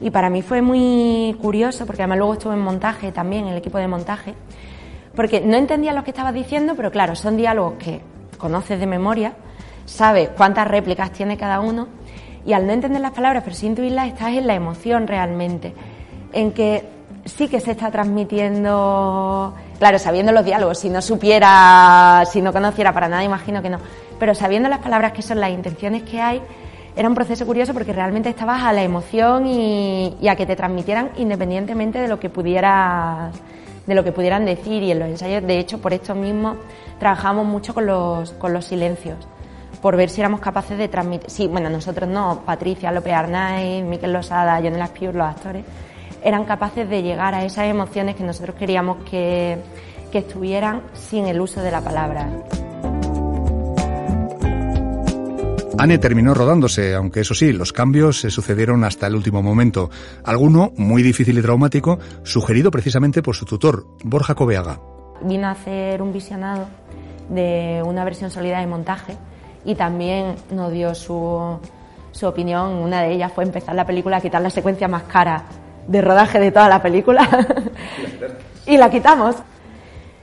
Y 0.00 0.10
para 0.10 0.30
mí 0.30 0.40
fue 0.40 0.62
muy 0.62 1.36
curioso, 1.40 1.84
porque 1.84 2.02
además 2.02 2.18
luego 2.18 2.32
estuve 2.32 2.54
en 2.54 2.60
montaje 2.60 3.12
también, 3.12 3.44
en 3.44 3.52
el 3.52 3.58
equipo 3.58 3.76
de 3.76 3.88
montaje, 3.88 4.34
porque 5.14 5.42
no 5.42 5.56
entendía 5.56 5.92
lo 5.92 6.02
que 6.02 6.10
estaba 6.10 6.32
diciendo, 6.32 6.74
pero 6.76 6.90
claro, 6.90 7.14
son 7.14 7.36
diálogos 7.36 7.74
que 7.74 8.11
conoces 8.42 8.80
de 8.80 8.86
memoria, 8.88 9.34
sabes 9.86 10.30
cuántas 10.36 10.66
réplicas 10.66 11.12
tiene 11.12 11.36
cada 11.36 11.60
uno 11.60 11.86
y 12.44 12.54
al 12.54 12.66
no 12.66 12.72
entender 12.72 13.00
las 13.00 13.12
palabras 13.12 13.44
pero 13.44 13.54
sin 13.54 13.70
intuirlas 13.70 14.08
estás 14.08 14.30
en 14.30 14.48
la 14.48 14.54
emoción 14.54 15.06
realmente, 15.06 15.72
en 16.32 16.50
que 16.50 16.84
sí 17.24 17.46
que 17.46 17.60
se 17.60 17.70
está 17.70 17.92
transmitiendo, 17.92 19.54
claro, 19.78 19.98
sabiendo 20.00 20.32
los 20.32 20.44
diálogos, 20.44 20.80
si 20.80 20.90
no 20.90 21.00
supiera, 21.00 22.24
si 22.30 22.42
no 22.42 22.52
conociera 22.52 22.92
para 22.92 23.08
nada, 23.08 23.22
imagino 23.22 23.62
que 23.62 23.70
no, 23.70 23.78
pero 24.18 24.34
sabiendo 24.34 24.68
las 24.68 24.80
palabras 24.80 25.12
que 25.12 25.22
son 25.22 25.38
las 25.38 25.50
intenciones 25.50 26.02
que 26.02 26.20
hay, 26.20 26.42
era 26.96 27.08
un 27.08 27.14
proceso 27.14 27.46
curioso 27.46 27.72
porque 27.72 27.92
realmente 27.92 28.28
estabas 28.28 28.64
a 28.64 28.72
la 28.72 28.82
emoción 28.82 29.46
y, 29.46 30.16
y 30.20 30.26
a 30.26 30.34
que 30.34 30.46
te 30.46 30.56
transmitieran 30.56 31.10
independientemente 31.16 32.00
de 32.00 32.08
lo 32.08 32.18
que 32.18 32.28
pudieras 32.28 33.32
de 33.86 33.94
lo 33.94 34.04
que 34.04 34.12
pudieran 34.12 34.44
decir 34.44 34.82
y 34.82 34.90
en 34.90 34.98
los 34.98 35.08
ensayos, 35.08 35.42
de 35.46 35.58
hecho, 35.58 35.78
por 35.78 35.92
esto 35.92 36.14
mismo 36.14 36.56
trabajamos 36.98 37.46
mucho 37.46 37.74
con 37.74 37.86
los, 37.86 38.32
con 38.32 38.52
los 38.52 38.66
silencios, 38.66 39.16
por 39.80 39.96
ver 39.96 40.08
si 40.08 40.20
éramos 40.20 40.40
capaces 40.40 40.78
de 40.78 40.88
transmitir, 40.88 41.30
sí, 41.30 41.48
bueno, 41.48 41.68
nosotros 41.68 42.08
no, 42.08 42.42
Patricia 42.46 42.92
López 42.92 43.12
Arnaiz, 43.12 43.84
Miquel 43.84 44.12
Losada, 44.12 44.60
John 44.62 44.78
Laspiur, 44.78 45.14
los 45.14 45.26
actores, 45.26 45.64
eran 46.22 46.44
capaces 46.44 46.88
de 46.88 47.02
llegar 47.02 47.34
a 47.34 47.44
esas 47.44 47.66
emociones 47.66 48.14
que 48.14 48.22
nosotros 48.22 48.54
queríamos 48.56 48.98
que, 49.10 49.58
que 50.12 50.18
estuvieran 50.18 50.82
sin 50.94 51.26
el 51.26 51.40
uso 51.40 51.60
de 51.60 51.70
la 51.72 51.80
palabra. 51.80 52.28
Anne 55.78 55.98
terminó 55.98 56.34
rodándose, 56.34 56.94
aunque 56.94 57.20
eso 57.20 57.34
sí, 57.34 57.52
los 57.52 57.72
cambios 57.72 58.20
se 58.20 58.30
sucedieron 58.30 58.84
hasta 58.84 59.06
el 59.06 59.16
último 59.16 59.42
momento. 59.42 59.90
Alguno, 60.24 60.72
muy 60.76 61.02
difícil 61.02 61.38
y 61.38 61.42
traumático, 61.42 61.98
sugerido 62.22 62.70
precisamente 62.70 63.22
por 63.22 63.34
su 63.34 63.46
tutor, 63.46 63.86
Borja 64.04 64.34
Cobeaga. 64.34 64.80
Vino 65.22 65.46
a 65.46 65.52
hacer 65.52 66.02
un 66.02 66.12
visionado 66.12 66.66
de 67.28 67.82
una 67.84 68.04
versión 68.04 68.30
sólida 68.30 68.60
de 68.60 68.66
montaje 68.66 69.16
y 69.64 69.74
también 69.74 70.36
nos 70.50 70.72
dio 70.72 70.94
su, 70.94 71.58
su 72.12 72.26
opinión. 72.26 72.74
Una 72.74 73.02
de 73.02 73.12
ellas 73.12 73.32
fue 73.32 73.44
empezar 73.44 73.74
la 73.74 73.86
película 73.86 74.18
a 74.18 74.20
quitar 74.20 74.42
la 74.42 74.50
secuencia 74.50 74.88
más 74.88 75.04
cara 75.04 75.44
de 75.86 76.00
rodaje 76.00 76.38
de 76.38 76.50
toda 76.50 76.68
la 76.68 76.82
película. 76.82 77.28
y 78.66 78.76
la 78.76 78.90
quitamos 78.90 79.36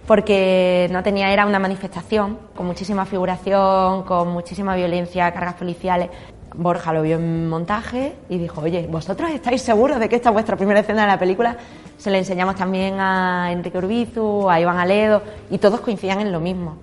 porque 0.09 0.89
no 0.91 1.03
tenía, 1.03 1.31
era 1.31 1.45
una 1.45 1.59
manifestación 1.59 2.39
con 2.55 2.65
muchísima 2.65 3.05
figuración, 3.05 4.01
con 4.01 4.29
muchísima 4.29 4.75
violencia, 4.75 5.31
cargas 5.31 5.53
policiales. 5.53 6.09
Borja 6.55 6.91
lo 6.93 7.03
vio 7.03 7.17
en 7.17 7.47
montaje 7.47 8.15
y 8.27 8.39
dijo, 8.39 8.61
oye, 8.61 8.87
¿vosotros 8.89 9.29
estáis 9.29 9.61
seguros 9.61 9.99
de 9.99 10.09
que 10.09 10.15
esta 10.15 10.29
es 10.29 10.33
vuestra 10.33 10.55
primera 10.57 10.79
escena 10.79 11.03
de 11.03 11.09
la 11.09 11.19
película? 11.19 11.57
Se 11.99 12.09
le 12.09 12.17
enseñamos 12.17 12.55
también 12.55 12.99
a 12.99 13.51
Enrique 13.51 13.77
Urbizu, 13.77 14.49
a 14.49 14.59
Iván 14.59 14.79
Aledo, 14.79 15.21
y 15.51 15.59
todos 15.59 15.79
coincidían 15.81 16.21
en 16.21 16.31
lo 16.31 16.39
mismo. 16.39 16.77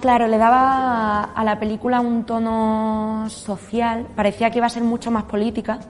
Claro, 0.00 0.26
le 0.26 0.38
daba 0.38 1.24
a 1.24 1.44
la 1.44 1.60
película 1.60 2.00
un 2.00 2.24
tono 2.24 3.26
social, 3.28 4.06
parecía 4.16 4.50
que 4.50 4.60
iba 4.60 4.66
a 4.66 4.70
ser 4.70 4.82
mucho 4.82 5.10
más 5.10 5.24
política, 5.24 5.80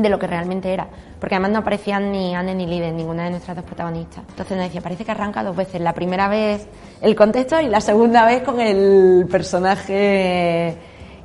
de 0.00 0.08
lo 0.08 0.18
que 0.18 0.26
realmente 0.26 0.72
era. 0.72 0.86
Porque 1.20 1.34
además 1.34 1.50
no 1.50 1.58
aparecían 1.58 2.10
ni 2.10 2.34
Anne 2.34 2.54
ni 2.54 2.66
Liden, 2.66 2.96
ninguna 2.96 3.24
de 3.24 3.30
nuestras 3.30 3.56
dos 3.56 3.64
protagonistas. 3.64 4.24
Entonces 4.30 4.56
nos 4.56 4.66
decía, 4.66 4.80
parece 4.80 5.04
que 5.04 5.10
arranca 5.10 5.44
dos 5.44 5.54
veces. 5.54 5.80
La 5.80 5.92
primera 5.92 6.28
vez 6.28 6.66
el 7.00 7.14
contexto 7.14 7.60
y 7.60 7.66
la 7.66 7.80
segunda 7.80 8.24
vez 8.24 8.42
con 8.42 8.60
el 8.60 9.26
personaje 9.30 10.76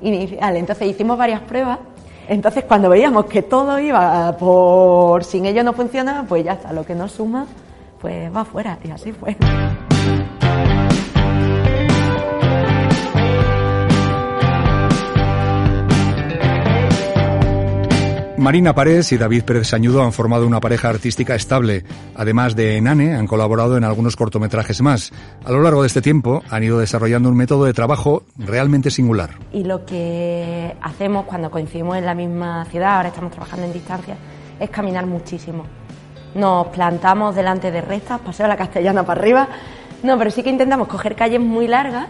inicial. 0.02 0.58
Entonces 0.58 0.88
hicimos 0.88 1.18
varias 1.18 1.42
pruebas. 1.42 1.80
Entonces 2.28 2.66
cuando 2.66 2.90
veíamos 2.90 3.26
que 3.26 3.42
todo 3.42 3.80
iba 3.80 4.36
por 4.38 5.24
sin 5.24 5.46
ello 5.46 5.64
no 5.64 5.74
funciona, 5.74 6.26
pues 6.28 6.44
ya 6.44 6.54
está, 6.54 6.74
lo 6.74 6.86
que 6.86 6.94
no 6.94 7.08
suma, 7.08 7.46
pues 8.02 8.36
va 8.36 8.44
fuera. 8.44 8.78
Y 8.84 8.92
así 8.92 9.14
fue. 9.14 9.38
Marina 18.38 18.76
Párez 18.76 19.12
y 19.12 19.18
David 19.18 19.46
Pérez 19.46 19.68
Sañudo 19.68 20.04
han 20.04 20.14
formado 20.14 20.46
una 20.46 20.60
pareja 20.60 20.90
artística 20.90 21.34
estable. 21.34 21.84
Además 22.16 22.56
de 22.56 22.78
Enane, 22.78 23.16
han 23.16 23.26
colaborado 23.26 23.78
en 23.78 23.84
algunos 23.84 24.16
cortometrajes 24.16 24.80
más. 24.82 25.12
A 25.44 25.52
lo 25.52 25.64
largo 25.64 25.82
de 25.82 25.88
este 25.88 26.04
tiempo 26.04 26.44
han 26.52 26.64
ido 26.64 26.78
desarrollando 26.78 27.30
un 27.30 27.36
método 27.36 27.66
de 27.66 27.74
trabajo 27.74 28.22
realmente 28.38 28.92
singular. 28.92 29.32
Y 29.52 29.64
lo 29.64 29.86
que 29.86 30.76
hacemos 30.84 31.26
cuando 31.26 31.50
coincidimos 31.50 31.98
en 31.98 32.06
la 32.06 32.14
misma 32.14 32.66
ciudad, 32.66 32.98
ahora 32.98 33.10
estamos 33.10 33.32
trabajando 33.32 33.66
en 33.66 33.74
distancia, 33.74 34.16
es 34.60 34.70
caminar 34.70 35.08
muchísimo. 35.08 35.66
Nos 36.36 36.68
plantamos 36.68 37.36
delante 37.36 37.72
de 37.72 37.82
restas, 37.82 38.22
paseo 38.22 38.46
a 38.46 38.50
la 38.50 38.58
castellana 38.58 39.04
para 39.04 39.20
arriba. 39.20 39.48
No, 40.04 40.16
pero 40.20 40.30
sí 40.30 40.44
que 40.44 40.52
intentamos 40.52 40.88
coger 40.88 41.16
calles 41.16 41.42
muy 41.42 41.68
largas 41.68 42.08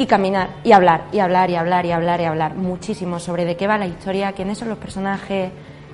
y 0.00 0.06
caminar 0.06 0.48
y 0.64 0.72
hablar 0.72 1.02
y 1.12 1.18
hablar 1.18 1.50
y 1.50 1.56
hablar 1.56 1.84
y 1.84 1.92
hablar 1.92 2.20
y 2.22 2.24
hablar 2.24 2.54
muchísimo 2.54 3.18
sobre 3.18 3.44
de 3.44 3.54
qué 3.54 3.66
va 3.66 3.76
la 3.76 3.86
historia, 3.86 4.32
quiénes 4.32 4.56
son 4.56 4.70
los 4.70 4.78
personajes, 4.78 5.50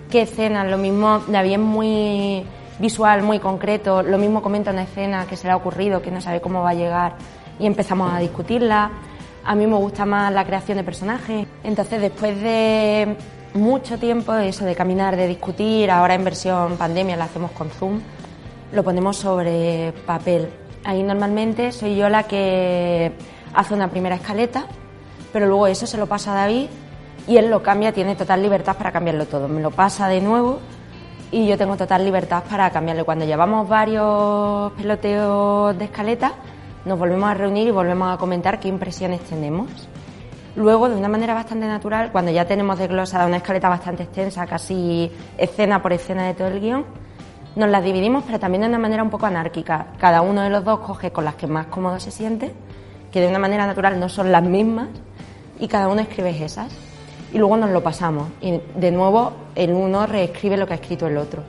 qué 0.09 0.23
escenas, 0.23 0.71
lo 0.71 0.79
mismo 0.79 1.25
David 1.27 1.55
es 1.55 1.59
muy 1.59 2.45
visual, 2.79 3.25
muy 3.25 3.41
concreto, 3.41 4.05
lo 4.05 4.17
mismo 4.17 4.43
comenta 4.43 4.71
una 4.71 4.85
escena 4.85 5.27
que 5.27 5.37
se 5.37 5.49
le 5.49 5.55
ha 5.55 5.57
ocurrido, 5.57 6.03
que 6.03 6.13
no 6.13 6.21
sabe 6.21 6.41
cómo 6.41 6.63
va 6.63 6.71
a 6.71 6.75
llegar 6.75 7.17
y 7.59 7.67
empezamos 7.67 8.13
a 8.13 8.21
discutirla. 8.21 8.93
A 9.45 9.57
mí 9.57 9.67
me 9.67 9.75
gusta 9.75 10.07
más 10.07 10.33
la 10.33 10.45
creación 10.45 10.79
de 10.79 10.85
personajes. 10.85 11.49
Entonces, 11.65 12.01
después 12.01 12.41
de 12.41 13.17
mucho 13.55 13.99
tiempo, 13.99 14.35
eso 14.35 14.65
de 14.65 14.77
caminar, 14.77 15.17
de 15.17 15.27
discutir, 15.27 15.91
ahora 15.91 16.15
en 16.15 16.23
versión 16.23 16.77
pandemia 16.77 17.17
la 17.17 17.25
hacemos 17.25 17.51
con 17.51 17.71
Zoom, 17.71 18.01
lo 18.71 18.85
ponemos 18.85 19.17
sobre 19.17 19.93
papel. 20.07 20.49
Ahí 20.85 21.03
normalmente 21.03 21.73
soy 21.73 21.97
yo 21.97 22.09
la 22.09 22.23
que 22.23 23.11
hace 23.57 23.75
una 23.75 23.89
primera 23.89 24.15
escaleta, 24.15 24.67
pero 25.33 25.47
luego 25.47 25.67
eso 25.67 25.87
se 25.87 25.97
lo 25.97 26.07
pasa 26.07 26.33
a 26.33 26.37
David 26.37 26.69
y 27.27 27.39
él 27.39 27.51
lo 27.51 27.63
cambia, 27.63 27.93
tiene 27.93 28.15
total 28.15 28.43
libertad 28.43 28.77
para 28.77 28.93
cambiarlo 28.93 29.27
todo. 29.27 29.49
Me 29.49 29.61
lo 29.61 29.71
pasa 29.71 30.07
de 30.09 30.21
nuevo 30.21 30.61
y 31.33 31.47
yo 31.47 31.59
tengo 31.59 31.77
total 31.77 32.05
libertad 32.05 32.45
para 32.49 32.71
cambiarlo. 32.71 33.05
Cuando 33.05 33.25
llevamos 33.25 33.69
varios 33.69 34.73
peloteos 34.73 35.77
de 35.77 35.87
escaleta, 35.87 36.35
nos 36.85 36.99
volvemos 36.99 37.29
a 37.29 37.35
reunir 37.35 37.67
y 37.67 37.71
volvemos 37.71 38.15
a 38.15 38.19
comentar 38.19 38.61
qué 38.61 38.69
impresiones 38.69 39.21
tenemos. 39.23 39.89
Luego, 40.55 40.89
de 40.89 40.97
una 40.97 41.09
manera 41.09 41.35
bastante 41.35 41.67
natural, 41.67 42.13
cuando 42.13 42.31
ya 42.31 42.47
tenemos 42.47 42.79
desglosada 42.79 43.27
una 43.27 43.39
escaleta 43.39 43.69
bastante 43.69 44.05
extensa, 44.05 44.47
casi 44.47 45.11
escena 45.37 45.83
por 45.83 45.93
escena 45.93 46.27
de 46.27 46.35
todo 46.35 46.49
el 46.49 46.61
guion, 46.61 46.85
nos 47.57 47.69
las 47.71 47.83
dividimos, 47.83 48.25
pero 48.25 48.39
también 48.39 48.63
de 48.63 48.69
una 48.69 48.79
manera 48.79 49.03
un 49.03 49.11
poco 49.11 49.27
anárquica. 49.27 49.89
Cada 49.99 50.21
uno 50.21 50.43
de 50.43 50.51
los 50.51 50.65
dos 50.65 50.81
coge 50.81 51.11
con 51.11 51.25
las 51.25 51.35
que 51.35 51.47
más 51.47 51.67
cómodo 51.67 51.99
se 51.99 52.11
siente 52.11 52.55
que 53.11 53.21
de 53.21 53.29
una 53.29 53.39
manera 53.39 53.67
natural 53.67 53.99
no 53.99 54.09
son 54.09 54.33
las 54.33 54.43
mismas 54.43 54.89
y 55.59 55.69
cada 55.69 55.89
uno 55.89 56.01
escribe 56.01 56.45
esas. 56.45 56.73
Y 57.33 57.39
luego 57.39 57.57
nos 57.57 57.71
lo 57.71 57.83
pasamos 57.83 58.29
y 58.41 58.61
de 58.77 58.91
nuevo 58.91 59.33
el 59.55 59.73
uno 59.73 60.07
reescribe 60.07 60.57
lo 60.57 60.67
que 60.67 60.75
ha 60.75 60.77
escrito 60.77 61.07
el 61.07 61.17
otro. 61.19 61.43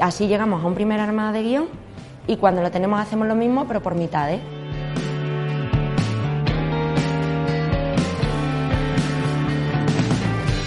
Así 0.00 0.26
llegamos 0.26 0.64
a 0.64 0.66
un 0.66 0.74
primer 0.74 0.98
armada 0.98 1.32
de 1.32 1.42
guion 1.42 1.66
y 2.26 2.36
cuando 2.36 2.62
lo 2.62 2.70
tenemos 2.70 3.00
hacemos 3.00 3.28
lo 3.28 3.34
mismo 3.34 3.66
pero 3.68 3.82
por 3.82 3.94
mitades. 3.94 4.40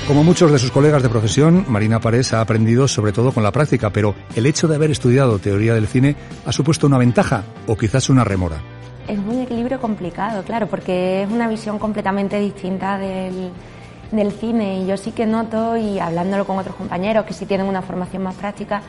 Como 0.07 0.23
muchos 0.23 0.49
de 0.53 0.59
sus 0.59 0.71
colegas 0.71 1.03
de 1.03 1.09
profesión, 1.09 1.65
Marina 1.67 1.99
Párez 1.99 2.31
ha 2.31 2.39
aprendido 2.39 2.87
sobre 2.87 3.11
todo 3.11 3.33
con 3.33 3.43
la 3.43 3.51
práctica, 3.51 3.89
pero 3.89 4.15
el 4.37 4.45
hecho 4.45 4.69
de 4.69 4.75
haber 4.75 4.91
estudiado 4.91 5.37
teoría 5.39 5.73
del 5.73 5.87
cine 5.87 6.15
ha 6.45 6.53
supuesto 6.53 6.87
una 6.87 6.97
ventaja 6.97 7.43
o 7.67 7.75
quizás 7.75 8.09
una 8.09 8.23
remora 8.23 8.76
es 9.07 9.17
un 9.17 9.41
equilibrio 9.41 9.79
complicado, 9.79 10.43
claro, 10.43 10.67
porque 10.67 11.23
es 11.23 11.31
una 11.31 11.47
visión 11.47 11.79
completamente 11.79 12.39
distinta 12.39 12.97
del, 12.97 13.51
cine. 14.39 14.81
Y 14.81 14.85
yo 14.87 14.97
sí 14.97 15.11
que 15.11 15.25
noto, 15.25 15.77
y 15.77 15.99
hablándolo 15.99 16.45
con 16.45 16.57
otros 16.57 16.75
compañeros 16.75 17.25
que 17.25 17.33
sí 17.33 17.45
tienen 17.45 17.67
una 17.67 17.81
formación 17.81 18.23
más 18.23 18.35
práctica, 18.35 18.81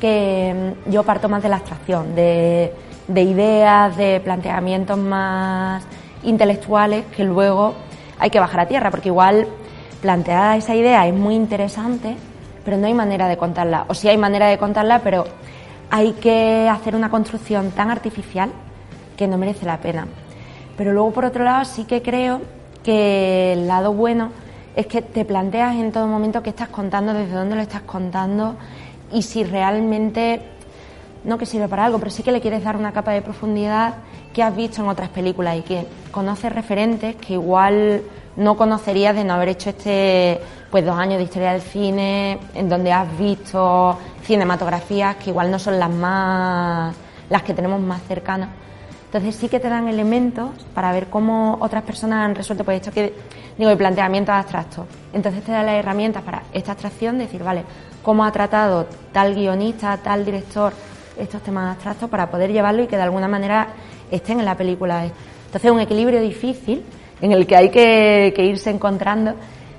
que 0.00 0.74
mm, 0.86 0.90
yo 0.90 1.02
parto 1.02 1.28
más 1.28 1.42
de 1.42 1.48
la 1.48 1.56
abstracción, 1.56 2.14
de, 2.14 2.72
de 3.06 3.22
ideas, 3.22 3.96
de 3.96 4.20
planteamientos 4.20 4.98
más 4.98 5.84
intelectuales 6.22 7.04
que 7.06 7.24
luego 7.24 7.74
hay 8.18 8.30
que 8.30 8.40
bajar 8.40 8.60
a 8.60 8.66
tierra, 8.66 8.90
porque 8.90 9.08
igual 9.08 9.46
planteada 10.00 10.56
esa 10.56 10.74
idea 10.74 11.06
es 11.06 11.14
muy 11.14 11.34
interesante, 11.34 12.16
pero 12.64 12.76
no 12.76 12.86
hay 12.86 12.94
manera 12.94 13.28
de 13.28 13.36
contarla, 13.36 13.84
o 13.88 13.94
sí 13.94 14.08
hay 14.08 14.16
manera 14.16 14.48
de 14.48 14.58
contarla, 14.58 15.00
pero 15.00 15.24
hay 15.90 16.12
que 16.12 16.68
hacer 16.68 16.94
una 16.94 17.10
construcción 17.10 17.70
tan 17.70 17.90
artificial 17.90 18.50
que 19.18 19.26
no 19.26 19.36
merece 19.36 19.66
la 19.66 19.78
pena. 19.78 20.06
Pero 20.78 20.92
luego, 20.92 21.10
por 21.10 21.24
otro 21.26 21.44
lado, 21.44 21.64
sí 21.64 21.84
que 21.84 22.00
creo 22.00 22.40
que 22.84 23.52
el 23.52 23.66
lado 23.66 23.92
bueno 23.92 24.30
es 24.76 24.86
que 24.86 25.02
te 25.02 25.24
planteas 25.24 25.74
en 25.74 25.90
todo 25.90 26.06
momento 26.06 26.40
qué 26.40 26.50
estás 26.50 26.68
contando, 26.68 27.12
desde 27.12 27.34
dónde 27.34 27.56
lo 27.56 27.62
estás 27.62 27.82
contando 27.82 28.54
y 29.12 29.22
si 29.22 29.42
realmente, 29.42 30.40
no 31.24 31.36
que 31.36 31.46
sirve 31.46 31.66
para 31.66 31.86
algo, 31.86 31.98
pero 31.98 32.12
sí 32.12 32.22
que 32.22 32.30
le 32.30 32.40
quieres 32.40 32.62
dar 32.62 32.76
una 32.76 32.92
capa 32.92 33.10
de 33.10 33.20
profundidad 33.20 33.96
que 34.32 34.40
has 34.40 34.54
visto 34.54 34.80
en 34.82 34.88
otras 34.88 35.08
películas 35.08 35.56
y 35.56 35.62
que 35.62 35.84
conoces 36.12 36.52
referentes 36.52 37.16
que 37.16 37.32
igual 37.32 38.02
no 38.36 38.56
conocerías 38.56 39.16
de 39.16 39.24
no 39.24 39.34
haber 39.34 39.48
hecho 39.48 39.70
este 39.70 40.38
pues 40.70 40.84
dos 40.84 40.96
años 40.96 41.18
de 41.18 41.24
historia 41.24 41.52
del 41.52 41.62
cine 41.62 42.38
en 42.54 42.68
donde 42.68 42.92
has 42.92 43.18
visto 43.18 43.98
cinematografías 44.22 45.16
que 45.16 45.30
igual 45.30 45.50
no 45.50 45.58
son 45.58 45.80
las 45.80 45.90
más 45.90 46.94
las 47.30 47.42
que 47.42 47.52
tenemos 47.54 47.80
más 47.80 48.00
cercanas 48.02 48.50
entonces 49.08 49.36
sí 49.36 49.48
que 49.48 49.58
te 49.58 49.70
dan 49.70 49.88
elementos 49.88 50.50
para 50.74 50.92
ver 50.92 51.06
cómo 51.06 51.56
otras 51.62 51.82
personas 51.82 52.26
han 52.26 52.34
resuelto, 52.34 52.62
pues 52.62 52.82
esto 52.82 52.92
que 52.92 53.14
digo, 53.56 53.70
el 53.70 53.78
planteamiento 53.78 54.32
abstracto. 54.32 54.86
Entonces 55.14 55.42
te 55.42 55.50
da 55.50 55.62
las 55.62 55.76
herramientas 55.76 56.22
para 56.22 56.42
esta 56.52 56.72
abstracción, 56.72 57.16
decir, 57.16 57.42
vale, 57.42 57.62
cómo 58.02 58.22
ha 58.22 58.32
tratado 58.32 58.86
tal 59.10 59.34
guionista, 59.34 59.96
tal 59.96 60.26
director 60.26 60.74
estos 61.18 61.40
temas 61.40 61.72
abstractos 61.72 62.10
para 62.10 62.30
poder 62.30 62.52
llevarlo 62.52 62.82
y 62.82 62.86
que 62.86 62.96
de 62.96 63.02
alguna 63.02 63.28
manera 63.28 63.68
estén 64.10 64.40
en 64.40 64.44
la 64.44 64.56
película. 64.56 65.04
Entonces 65.04 65.64
es 65.64 65.70
un 65.70 65.80
equilibrio 65.80 66.20
difícil 66.20 66.84
en 67.22 67.32
el 67.32 67.46
que 67.46 67.56
hay 67.56 67.70
que, 67.70 68.34
irse 68.36 68.68
encontrando, 68.68 69.36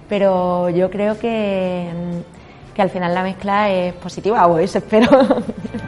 pero 0.09 0.69
yo 0.69 0.89
creo 0.89 1.19
que, 1.19 1.87
que 2.73 2.81
al 2.81 2.89
final 2.89 3.13
la 3.13 3.21
mezcla 3.21 3.69
es 3.69 3.93
positiva, 3.93 4.47
o 4.47 4.57
eso 4.57 4.79
espero. 4.79 5.07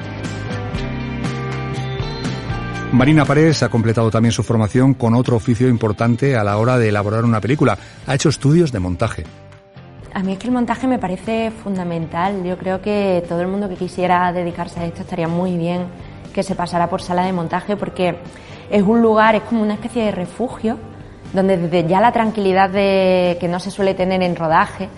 Marina 3.02 3.26
Párez 3.26 3.64
ha 3.64 3.70
completado 3.70 4.12
también 4.12 4.32
su 4.32 4.44
formación 4.44 4.94
con 4.94 5.16
otro 5.16 5.36
oficio 5.36 5.68
importante 5.68 6.38
a 6.38 6.44
la 6.44 6.58
hora 6.58 6.78
de 6.78 6.90
elaborar 6.90 7.26
una 7.26 7.42
película. 7.42 7.76
Ha 8.06 8.14
hecho 8.14 8.30
estudios 8.30 8.72
de 8.72 8.80
montaje. 8.80 9.24
A 10.14 10.22
mí 10.22 10.34
es 10.34 10.38
que 10.38 10.46
el 10.46 10.54
montaje 10.54 10.86
me 10.86 11.00
parece 11.00 11.50
fundamental. 11.50 12.44
Yo 12.44 12.60
creo 12.60 12.80
que 12.80 13.24
todo 13.28 13.42
el 13.42 13.48
mundo 13.48 13.68
que 13.68 13.76
quisiera 13.76 14.32
dedicarse 14.32 14.82
a 14.82 14.86
esto 14.86 15.02
estaría 15.02 15.28
muy 15.28 15.58
bien 15.58 15.88
que 16.32 16.44
se 16.44 16.54
pasara 16.54 16.92
por 16.92 17.02
sala 17.02 17.26
de 17.26 17.34
montaje 17.34 17.76
porque 17.76 18.20
es 18.70 18.84
un 18.84 19.02
lugar, 19.02 19.34
es 19.34 19.42
como 19.42 19.64
una 19.64 19.74
especie 19.74 20.06
de 20.06 20.12
refugio 20.12 20.78
donde 21.34 21.58
desde 21.58 21.90
ya 21.90 22.02
la 22.02 22.12
tranquilidad 22.12 22.70
de 22.70 23.36
que 23.40 23.48
no 23.48 23.60
se 23.60 23.72
suele 23.72 23.96
tener 23.96 24.22
en 24.22 24.36
rodaje, 24.36 24.90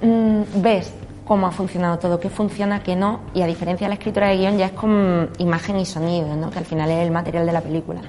mm, 0.00 0.62
ves 0.62 0.94
cómo 1.28 1.46
ha 1.46 1.52
funcionado 1.52 1.98
todo, 1.98 2.18
qué 2.18 2.30
funciona, 2.30 2.82
qué 2.82 2.96
no, 2.96 3.20
y 3.34 3.42
a 3.42 3.46
diferencia 3.46 3.84
de 3.84 3.90
la 3.90 3.94
escritura 3.96 4.28
de 4.28 4.38
guion 4.38 4.56
ya 4.56 4.66
es 4.66 4.72
con 4.72 5.28
imagen 5.36 5.78
y 5.78 5.84
sonido, 5.84 6.34
¿no? 6.34 6.50
que 6.50 6.58
al 6.58 6.64
final 6.64 6.90
es 6.90 7.04
el 7.04 7.10
material 7.10 7.44
de 7.44 7.52
la 7.52 7.60
película. 7.60 8.00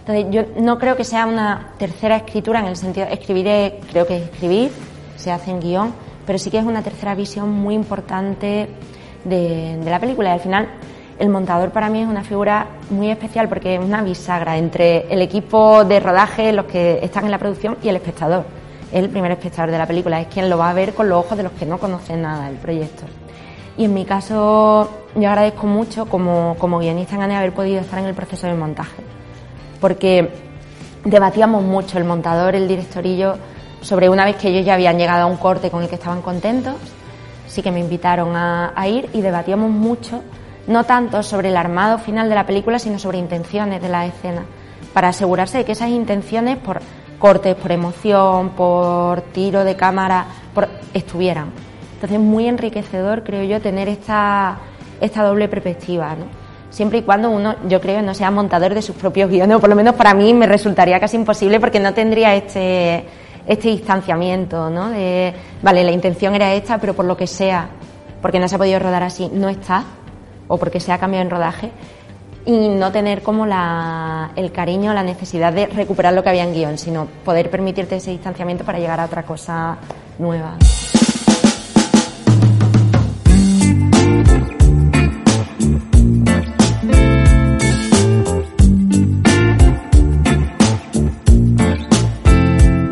Entonces 0.00 0.26
yo 0.30 0.60
no 0.60 0.76
creo 0.76 0.96
que 0.96 1.04
sea 1.04 1.26
una 1.26 1.74
tercera 1.78 2.16
escritura 2.16 2.58
en 2.58 2.66
el 2.66 2.76
sentido, 2.76 3.06
escribir 3.06 3.74
creo 3.90 4.06
que 4.06 4.24
escribir, 4.24 4.72
se 5.16 5.30
hace 5.30 5.52
en 5.52 5.60
guion, 5.60 5.94
pero 6.26 6.36
sí 6.38 6.50
que 6.50 6.58
es 6.58 6.64
una 6.64 6.82
tercera 6.82 7.14
visión 7.14 7.48
muy 7.48 7.76
importante 7.76 8.68
de, 9.24 9.76
de 9.76 9.90
la 9.90 10.00
película 10.00 10.30
y 10.30 10.32
al 10.32 10.40
final 10.40 10.68
el 11.20 11.28
montador 11.28 11.70
para 11.70 11.88
mí 11.88 12.02
es 12.02 12.08
una 12.08 12.24
figura 12.24 12.66
muy 12.90 13.10
especial 13.10 13.48
porque 13.48 13.76
es 13.76 13.80
una 13.80 14.02
bisagra 14.02 14.56
entre 14.56 15.06
el 15.12 15.22
equipo 15.22 15.84
de 15.84 16.00
rodaje, 16.00 16.52
los 16.52 16.66
que 16.66 16.98
están 17.02 17.24
en 17.24 17.30
la 17.30 17.38
producción 17.38 17.76
y 17.84 17.88
el 17.88 17.96
espectador 17.96 18.44
es 18.44 18.57
el 18.92 19.08
primer 19.10 19.30
espectador 19.32 19.70
de 19.70 19.78
la 19.78 19.86
película, 19.86 20.20
es 20.20 20.28
quien 20.28 20.48
lo 20.48 20.58
va 20.58 20.70
a 20.70 20.74
ver 20.74 20.94
con 20.94 21.08
los 21.08 21.24
ojos 21.24 21.36
de 21.36 21.44
los 21.44 21.52
que 21.52 21.66
no 21.66 21.78
conocen 21.78 22.22
nada 22.22 22.46
del 22.46 22.56
proyecto. 22.56 23.04
Y 23.76 23.84
en 23.84 23.94
mi 23.94 24.04
caso, 24.04 24.90
yo 25.14 25.28
agradezco 25.28 25.66
mucho 25.66 26.06
como, 26.06 26.56
como 26.58 26.78
guionista 26.78 27.14
en 27.14 27.30
haber 27.30 27.52
podido 27.52 27.80
estar 27.80 27.98
en 27.98 28.06
el 28.06 28.14
proceso 28.14 28.46
de 28.46 28.54
montaje, 28.54 29.02
porque 29.80 30.30
debatíamos 31.04 31.62
mucho 31.62 31.98
el 31.98 32.04
montador, 32.04 32.54
el 32.54 32.66
director 32.66 33.06
y 33.06 33.16
yo, 33.16 33.34
sobre 33.80 34.08
una 34.08 34.24
vez 34.24 34.36
que 34.36 34.48
ellos 34.48 34.66
ya 34.66 34.74
habían 34.74 34.98
llegado 34.98 35.22
a 35.22 35.26
un 35.26 35.36
corte 35.36 35.70
con 35.70 35.82
el 35.82 35.88
que 35.88 35.94
estaban 35.94 36.22
contentos, 36.22 36.74
sí 37.46 37.62
que 37.62 37.70
me 37.70 37.78
invitaron 37.78 38.34
a, 38.34 38.72
a 38.74 38.88
ir 38.88 39.08
y 39.12 39.20
debatíamos 39.20 39.70
mucho, 39.70 40.22
no 40.66 40.84
tanto 40.84 41.22
sobre 41.22 41.50
el 41.50 41.56
armado 41.56 41.98
final 41.98 42.28
de 42.28 42.34
la 42.34 42.46
película, 42.46 42.78
sino 42.80 42.98
sobre 42.98 43.18
intenciones 43.18 43.80
de 43.80 43.88
la 43.88 44.06
escena, 44.06 44.44
para 44.92 45.08
asegurarse 45.08 45.58
de 45.58 45.64
que 45.64 45.72
esas 45.72 45.90
intenciones 45.90 46.56
por 46.58 46.80
cortes, 47.18 47.54
por 47.56 47.72
emoción, 47.72 48.50
por 48.50 49.20
tiro 49.22 49.64
de 49.64 49.76
cámara, 49.76 50.26
por, 50.54 50.68
estuvieran. 50.94 51.50
Entonces 51.94 52.18
es 52.18 52.24
muy 52.24 52.46
enriquecedor, 52.46 53.24
creo 53.24 53.42
yo, 53.42 53.60
tener 53.60 53.88
esta, 53.88 54.58
esta 55.00 55.22
doble 55.24 55.48
perspectiva, 55.48 56.14
¿no? 56.14 56.26
Siempre 56.70 56.98
y 56.98 57.02
cuando 57.02 57.30
uno, 57.30 57.56
yo 57.66 57.80
creo, 57.80 58.02
no 58.02 58.14
sea 58.14 58.30
montador 58.30 58.74
de 58.74 58.82
sus 58.82 58.94
propios 58.94 59.30
guiones, 59.30 59.56
o 59.56 59.60
por 59.60 59.70
lo 59.70 59.74
menos 59.74 59.94
para 59.94 60.14
mí 60.14 60.34
me 60.34 60.46
resultaría 60.46 61.00
casi 61.00 61.16
imposible 61.16 61.58
porque 61.60 61.80
no 61.80 61.94
tendría 61.94 62.34
este, 62.34 63.04
este 63.46 63.68
distanciamiento, 63.68 64.70
¿no? 64.70 64.90
De, 64.90 65.34
vale, 65.62 65.82
la 65.82 65.90
intención 65.90 66.34
era 66.34 66.52
esta, 66.52 66.78
pero 66.78 66.94
por 66.94 67.06
lo 67.06 67.16
que 67.16 67.26
sea, 67.26 67.68
porque 68.20 68.38
no 68.38 68.46
se 68.46 68.54
ha 68.54 68.58
podido 68.58 68.78
rodar 68.78 69.02
así, 69.02 69.30
no 69.32 69.48
está, 69.48 69.84
o 70.46 70.58
porque 70.58 70.78
se 70.78 70.92
ha 70.92 70.98
cambiado 70.98 71.24
en 71.24 71.30
rodaje, 71.30 71.72
y 72.48 72.70
no 72.70 72.90
tener 72.90 73.22
como 73.22 73.44
la, 73.44 74.30
el 74.34 74.50
cariño, 74.52 74.94
la 74.94 75.02
necesidad 75.02 75.52
de 75.52 75.66
recuperar 75.66 76.14
lo 76.14 76.22
que 76.22 76.30
había 76.30 76.44
en 76.44 76.54
guion, 76.54 76.78
sino 76.78 77.06
poder 77.22 77.50
permitirte 77.50 77.96
ese 77.96 78.10
distanciamiento 78.10 78.64
para 78.64 78.78
llegar 78.78 78.98
a 79.00 79.04
otra 79.04 79.22
cosa 79.22 79.76
nueva. 80.18 80.56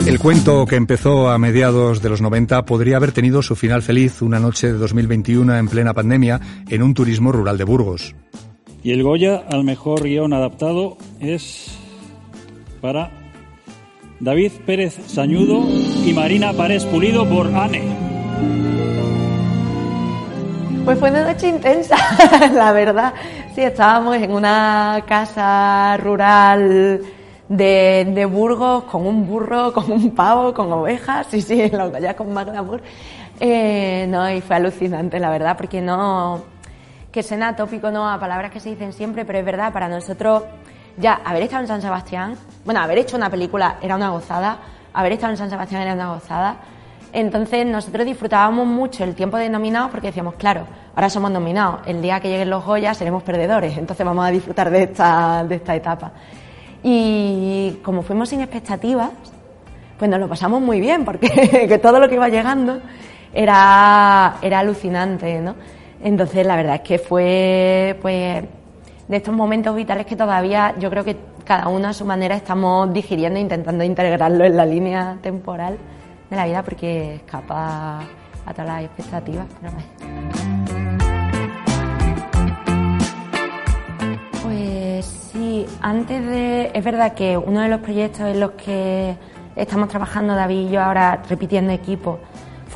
El 0.07 0.19
cuento 0.19 0.66
que 0.66 0.77
empezó 0.77 1.31
a 1.31 1.38
mediados 1.38 2.03
de 2.03 2.11
los 2.11 2.21
90 2.21 2.66
podría 2.66 2.99
haber 2.99 3.12
tenido 3.12 3.40
su 3.40 3.57
final 3.57 3.81
feliz 3.81 4.21
una 4.21 4.38
noche 4.38 4.66
de 4.66 4.75
2021 4.75 5.57
en 5.57 5.69
plena 5.69 5.95
pandemia 5.95 6.42
en 6.69 6.83
un 6.83 6.92
turismo 6.92 7.33
rural 7.33 7.57
de 7.57 7.64
Burgos. 7.64 8.14
Y 8.87 8.92
el 8.92 9.03
Goya 9.03 9.42
al 9.51 9.64
mejor 9.64 10.05
guion 10.05 10.33
adaptado 10.33 10.96
es 11.18 11.77
para 12.81 13.11
David 14.20 14.53
Pérez 14.64 14.94
Sañudo 15.09 15.64
y 16.07 16.12
Marina 16.12 16.53
Párez 16.53 16.85
Pulido 16.85 17.29
por 17.29 17.49
Anne. 17.49 17.83
Pues 20.85 21.01
fue 21.01 21.11
una 21.11 21.33
noche 21.33 21.49
intensa, 21.49 21.96
la 22.55 22.70
verdad. 22.70 23.12
Sí, 23.57 23.62
estábamos 23.62 24.18
en 24.18 24.31
una 24.31 25.03
casa 25.05 25.96
rural 25.96 27.01
de, 27.49 28.29
Burgos 28.31 28.85
con 28.85 29.05
un 29.05 29.27
burro, 29.27 29.72
con 29.72 29.90
un 29.90 30.12
pavo, 30.12 30.55
con 30.55 30.72
ovejas, 30.72 31.27
sí, 31.29 31.42
sí, 31.42 31.70
lo 31.72 31.99
ya 31.99 32.14
con 32.14 32.33
más 32.33 32.46
glamour. 32.46 32.81
Eh, 33.40 34.07
no, 34.09 34.31
y 34.31 34.40
fue 34.42 34.55
alucinante, 34.55 35.18
la 35.18 35.31
verdad, 35.31 35.57
porque 35.57 35.83
no 35.83 36.55
que 37.16 37.22
suena 37.22 37.57
tópico 37.57 37.90
no 37.90 38.07
a 38.07 38.20
palabras 38.20 38.50
que 38.52 38.61
se 38.61 38.68
dicen 38.68 38.92
siempre, 38.92 39.24
pero 39.24 39.38
es 39.38 39.44
verdad, 39.46 39.72
para 39.72 39.88
nosotros 39.88 40.42
ya 40.98 41.14
haber 41.24 41.44
estado 41.44 41.62
en 41.62 41.68
San 41.68 41.81
Sebastián, 41.81 42.37
bueno, 42.66 42.81
haber 42.81 42.98
hecho 42.98 43.16
una 43.16 43.31
película 43.31 43.79
era 43.81 43.96
una 43.96 44.11
gozada, 44.11 44.59
haber 44.92 45.12
estado 45.12 45.33
en 45.33 45.38
San 45.38 45.48
Sebastián 45.48 45.81
era 45.81 45.94
una 45.94 46.12
gozada. 46.12 46.59
Entonces 47.14 47.64
nosotros 47.64 48.05
disfrutábamos 48.05 48.66
mucho 48.66 49.02
el 49.02 49.14
tiempo 49.14 49.38
de 49.38 49.48
nominados 49.48 49.90
porque 49.92 50.09
decíamos, 50.09 50.35
claro, 50.35 50.66
ahora 50.94 51.09
somos 51.09 51.31
nominados, 51.31 51.81
el 51.87 52.02
día 52.02 52.20
que 52.20 52.29
lleguen 52.29 52.50
los 52.50 52.62
Goya 52.62 52.92
seremos 52.92 53.22
perdedores, 53.22 53.79
entonces 53.79 54.05
vamos 54.05 54.26
a 54.26 54.29
disfrutar 54.29 54.68
de 54.68 54.83
esta, 54.83 55.42
de 55.42 55.55
esta 55.55 55.74
etapa. 55.74 56.12
Y 56.83 57.79
como 57.83 58.02
fuimos 58.02 58.29
sin 58.29 58.42
expectativas, 58.42 59.09
pues 59.98 60.11
nos 60.11 60.20
lo 60.20 60.29
pasamos 60.29 60.61
muy 60.61 60.83
bien 60.83 61.07
porque 61.07 61.31
que 61.66 61.79
todo 61.79 61.98
lo 61.98 62.11
que 62.11 62.16
iba 62.16 62.29
llegando 62.29 62.79
era, 63.33 64.37
era 64.42 64.59
alucinante, 64.59 65.40
¿no? 65.40 65.55
Entonces, 66.02 66.46
la 66.46 66.56
verdad 66.56 66.76
es 66.76 66.80
que 66.82 66.98
fue, 66.98 67.98
pues, 68.02 68.44
de 69.09 69.16
estos 69.16 69.35
momentos 69.35 69.74
vitales 69.74 70.06
que 70.06 70.16
todavía 70.16 70.74
yo 70.78 70.90
creo 70.90 71.04
que 71.04 71.16
cada 71.44 71.68
uno 71.68 71.88
a 71.88 71.92
su 71.92 72.04
manera 72.04 72.35
estamos 72.35 72.92
digiriendo 72.92 73.38
intentando 73.38 73.85
integrarlo 73.85 74.44
en 74.44 74.56
la 74.56 74.66
línea 74.66 75.16
temporal 75.22 75.78
de 76.28 76.37
la 76.37 76.44
vida 76.44 76.62
porque 76.62 77.16
escapa 77.16 78.00
a 78.44 78.52
todas 78.52 78.66
las 78.66 78.82
expectativas. 78.85 79.46
Pues 84.42 85.06
sí, 85.06 85.66
antes 85.80 86.26
de... 86.26 86.70
Es 86.74 86.85
verdad 86.85 87.14
que 87.14 87.37
uno 87.37 87.61
de 87.61 87.68
los 87.68 87.80
proyectos 87.80 88.26
en 88.26 88.40
los 88.40 88.52
que 88.52 89.16
estamos 89.54 89.88
trabajando 89.88 90.35
David 90.35 90.68
y 90.68 90.70
yo 90.70 90.82
ahora 90.82 91.22
repitiendo 91.28 91.72
equipo 91.72 92.18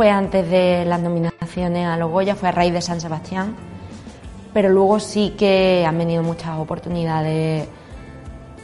fue 0.00 0.08
antes 0.08 0.48
de 0.48 0.86
las 0.86 0.98
nominaciones 0.98 1.86
a 1.86 1.94
los 1.98 2.10
Goya, 2.10 2.34
fue 2.34 2.48
a 2.48 2.52
raíz 2.52 2.72
de 2.72 2.80
San 2.80 3.02
Sebastián, 3.02 3.54
pero 4.54 4.70
luego 4.70 4.98
sí 4.98 5.34
que 5.36 5.84
han 5.86 5.98
venido 5.98 6.22
muchas 6.22 6.58
oportunidades 6.58 7.68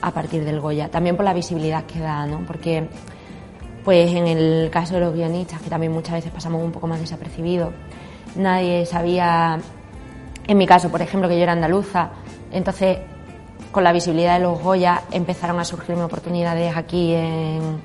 a 0.00 0.10
partir 0.12 0.46
del 0.46 0.60
Goya, 0.60 0.88
también 0.88 1.14
por 1.14 1.26
la 1.26 1.34
visibilidad 1.34 1.84
que 1.84 2.00
da, 2.00 2.24
¿no? 2.24 2.46
Porque 2.46 2.88
pues 3.84 4.14
en 4.14 4.26
el 4.26 4.70
caso 4.70 4.94
de 4.94 5.00
los 5.00 5.12
guionistas, 5.12 5.60
que 5.60 5.68
también 5.68 5.92
muchas 5.92 6.14
veces 6.14 6.32
pasamos 6.32 6.64
un 6.64 6.72
poco 6.72 6.86
más 6.86 7.00
desapercibidos, 7.00 7.74
nadie 8.34 8.86
sabía, 8.86 9.58
en 10.46 10.56
mi 10.56 10.66
caso, 10.66 10.90
por 10.90 11.02
ejemplo, 11.02 11.28
que 11.28 11.36
yo 11.36 11.42
era 11.42 11.52
andaluza, 11.52 12.12
entonces 12.50 12.96
con 13.72 13.84
la 13.84 13.92
visibilidad 13.92 14.38
de 14.38 14.40
los 14.42 14.62
Goya 14.62 15.02
empezaron 15.10 15.60
a 15.60 15.66
surgirme 15.66 16.02
oportunidades 16.02 16.74
aquí 16.74 17.12
en, 17.12 17.78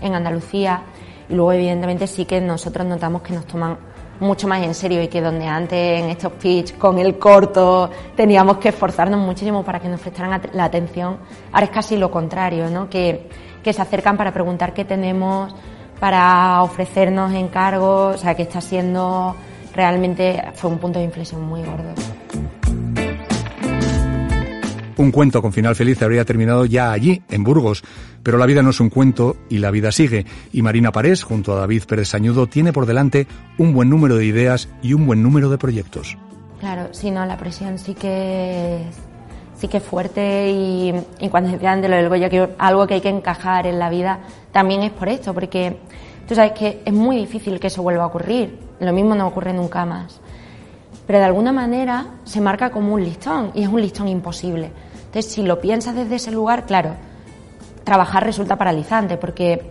en 0.00 0.12
Andalucía 0.12 0.82
luego, 1.28 1.52
evidentemente, 1.52 2.06
sí 2.06 2.24
que 2.24 2.40
nosotros 2.40 2.86
notamos 2.86 3.22
que 3.22 3.32
nos 3.32 3.46
toman 3.46 3.76
mucho 4.20 4.48
más 4.48 4.62
en 4.62 4.74
serio 4.74 5.02
y 5.02 5.08
que 5.08 5.20
donde 5.20 5.46
antes 5.46 6.00
en 6.00 6.10
estos 6.10 6.32
pitch 6.32 6.76
con 6.78 6.98
el 6.98 7.18
corto 7.18 7.90
teníamos 8.14 8.58
que 8.58 8.70
esforzarnos 8.70 9.20
muchísimo 9.20 9.62
para 9.62 9.78
que 9.80 9.88
nos 9.88 10.00
prestaran 10.00 10.40
la 10.52 10.64
atención, 10.64 11.18
ahora 11.52 11.66
es 11.66 11.70
casi 11.70 11.96
lo 11.96 12.10
contrario, 12.10 12.70
¿no? 12.70 12.88
Que, 12.88 13.28
que 13.62 13.72
se 13.72 13.82
acercan 13.82 14.16
para 14.16 14.32
preguntar 14.32 14.72
qué 14.72 14.84
tenemos, 14.84 15.54
para 16.00 16.62
ofrecernos 16.62 17.32
encargos, 17.32 18.16
o 18.16 18.18
sea, 18.18 18.34
que 18.34 18.42
está 18.42 18.60
siendo 18.60 19.34
realmente, 19.74 20.42
fue 20.54 20.70
un 20.70 20.78
punto 20.78 20.98
de 20.98 21.04
inflexión 21.04 21.42
muy 21.42 21.62
gordo. 21.62 21.92
Un 24.96 25.10
cuento 25.10 25.42
con 25.42 25.52
final 25.52 25.76
feliz 25.76 26.00
habría 26.02 26.24
terminado 26.24 26.64
ya 26.64 26.90
allí, 26.90 27.22
en 27.28 27.44
Burgos, 27.44 27.84
pero 28.26 28.38
la 28.38 28.46
vida 28.46 28.60
no 28.60 28.70
es 28.70 28.80
un 28.80 28.90
cuento 28.90 29.36
y 29.48 29.58
la 29.58 29.70
vida 29.70 29.92
sigue. 29.92 30.26
Y 30.52 30.60
Marina 30.60 30.90
Parés, 30.90 31.22
junto 31.22 31.52
a 31.52 31.60
David 31.60 31.84
Pérez 31.84 32.08
Sañudo, 32.08 32.48
tiene 32.48 32.72
por 32.72 32.84
delante 32.84 33.28
un 33.56 33.72
buen 33.72 33.88
número 33.88 34.16
de 34.16 34.26
ideas 34.26 34.68
y 34.82 34.94
un 34.94 35.06
buen 35.06 35.22
número 35.22 35.48
de 35.48 35.58
proyectos. 35.58 36.18
Claro, 36.58 36.88
sí, 36.90 37.12
no, 37.12 37.24
la 37.24 37.36
presión 37.36 37.78
sí 37.78 37.94
que 37.94 38.78
es, 38.78 38.96
sí 39.56 39.68
que 39.68 39.76
es 39.76 39.82
fuerte 39.84 40.50
y, 40.50 40.92
y 41.20 41.28
cuando 41.28 41.50
se 41.50 41.58
de 41.58 41.88
lo 41.88 41.94
del 41.94 42.08
Goya, 42.08 42.28
que 42.28 42.48
algo 42.58 42.84
que 42.88 42.94
hay 42.94 43.00
que 43.00 43.10
encajar 43.10 43.64
en 43.68 43.78
la 43.78 43.90
vida, 43.90 44.18
también 44.50 44.82
es 44.82 44.90
por 44.90 45.08
esto, 45.08 45.32
porque 45.32 45.76
tú 46.26 46.34
sabes 46.34 46.50
que 46.50 46.82
es 46.84 46.92
muy 46.92 47.18
difícil 47.18 47.60
que 47.60 47.68
eso 47.68 47.80
vuelva 47.84 48.02
a 48.02 48.06
ocurrir. 48.08 48.58
Lo 48.80 48.92
mismo 48.92 49.14
no 49.14 49.28
ocurre 49.28 49.52
nunca 49.52 49.86
más. 49.86 50.20
Pero 51.06 51.20
de 51.20 51.26
alguna 51.26 51.52
manera 51.52 52.14
se 52.24 52.40
marca 52.40 52.70
como 52.70 52.94
un 52.94 53.04
listón 53.04 53.52
y 53.54 53.62
es 53.62 53.68
un 53.68 53.80
listón 53.80 54.08
imposible. 54.08 54.72
Entonces, 55.04 55.30
si 55.30 55.44
lo 55.44 55.60
piensas 55.60 55.94
desde 55.94 56.16
ese 56.16 56.32
lugar, 56.32 56.66
claro, 56.66 56.96
trabajar 57.86 58.24
resulta 58.24 58.56
paralizante 58.56 59.16
porque 59.16 59.70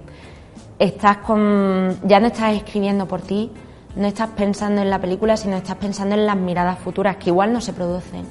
estás 0.80 1.18
con, 1.18 2.00
ya 2.04 2.20
no 2.22 2.28
estás 2.28 2.56
escribiendo 2.56 3.08
por 3.08 3.22
ti, 3.22 3.52
no 3.98 4.08
estás 4.08 4.30
pensando 4.30 4.82
en 4.82 4.90
la 4.90 5.00
película, 5.00 5.36
sino 5.36 5.58
estás 5.58 5.76
pensando 5.76 6.16
en 6.16 6.26
las 6.26 6.38
miradas 6.38 6.80
futuras 6.80 7.18
que 7.18 7.30
igual 7.30 7.52
no 7.52 7.60
se 7.60 7.74
producen. 7.74 8.26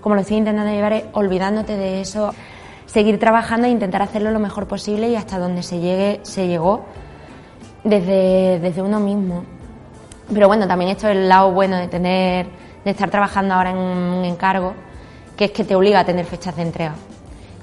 Como 0.00 0.14
lo 0.14 0.22
estoy 0.22 0.38
intentando 0.38 0.72
llevar 0.72 0.94
es 0.94 1.04
olvidándote 1.12 1.76
de 1.76 2.00
eso, 2.00 2.34
seguir 2.86 3.20
trabajando 3.20 3.66
e 3.66 3.70
intentar 3.70 4.00
hacerlo 4.00 4.30
lo 4.30 4.40
mejor 4.40 4.66
posible 4.66 5.10
y 5.10 5.16
hasta 5.16 5.38
donde 5.38 5.62
se 5.62 5.80
llegue, 5.80 6.20
se 6.22 6.48
llegó 6.48 6.86
desde, 7.84 8.58
desde 8.58 8.80
uno 8.80 9.00
mismo. 9.00 9.44
Pero 10.32 10.48
bueno, 10.48 10.66
también 10.66 10.92
esto 10.92 11.08
es 11.08 11.16
el 11.16 11.28
lado 11.28 11.52
bueno 11.52 11.76
de 11.76 11.88
tener, 11.88 12.46
de 12.84 12.90
estar 12.90 13.10
trabajando 13.10 13.52
ahora 13.52 13.70
en 13.72 13.76
un 13.76 14.24
encargo 14.24 14.72
que 15.36 15.44
es 15.46 15.50
que 15.50 15.64
te 15.64 15.74
obliga 15.74 16.00
a 16.00 16.04
tener 16.04 16.24
fechas 16.24 16.56
de 16.56 16.62
entrega 16.62 16.94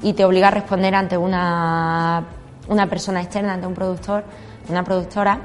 y 0.02 0.14
te 0.14 0.26
obliga 0.26 0.50
a 0.50 0.52
responder 0.52 0.96
ante 0.96 1.18
una, 1.18 2.24
una 2.68 2.88
persona 2.88 3.22
externa, 3.22 3.54
ante 3.54 3.68
un 3.68 3.74
productor, 3.74 4.24
una 4.70 4.84
productora, 4.84 5.40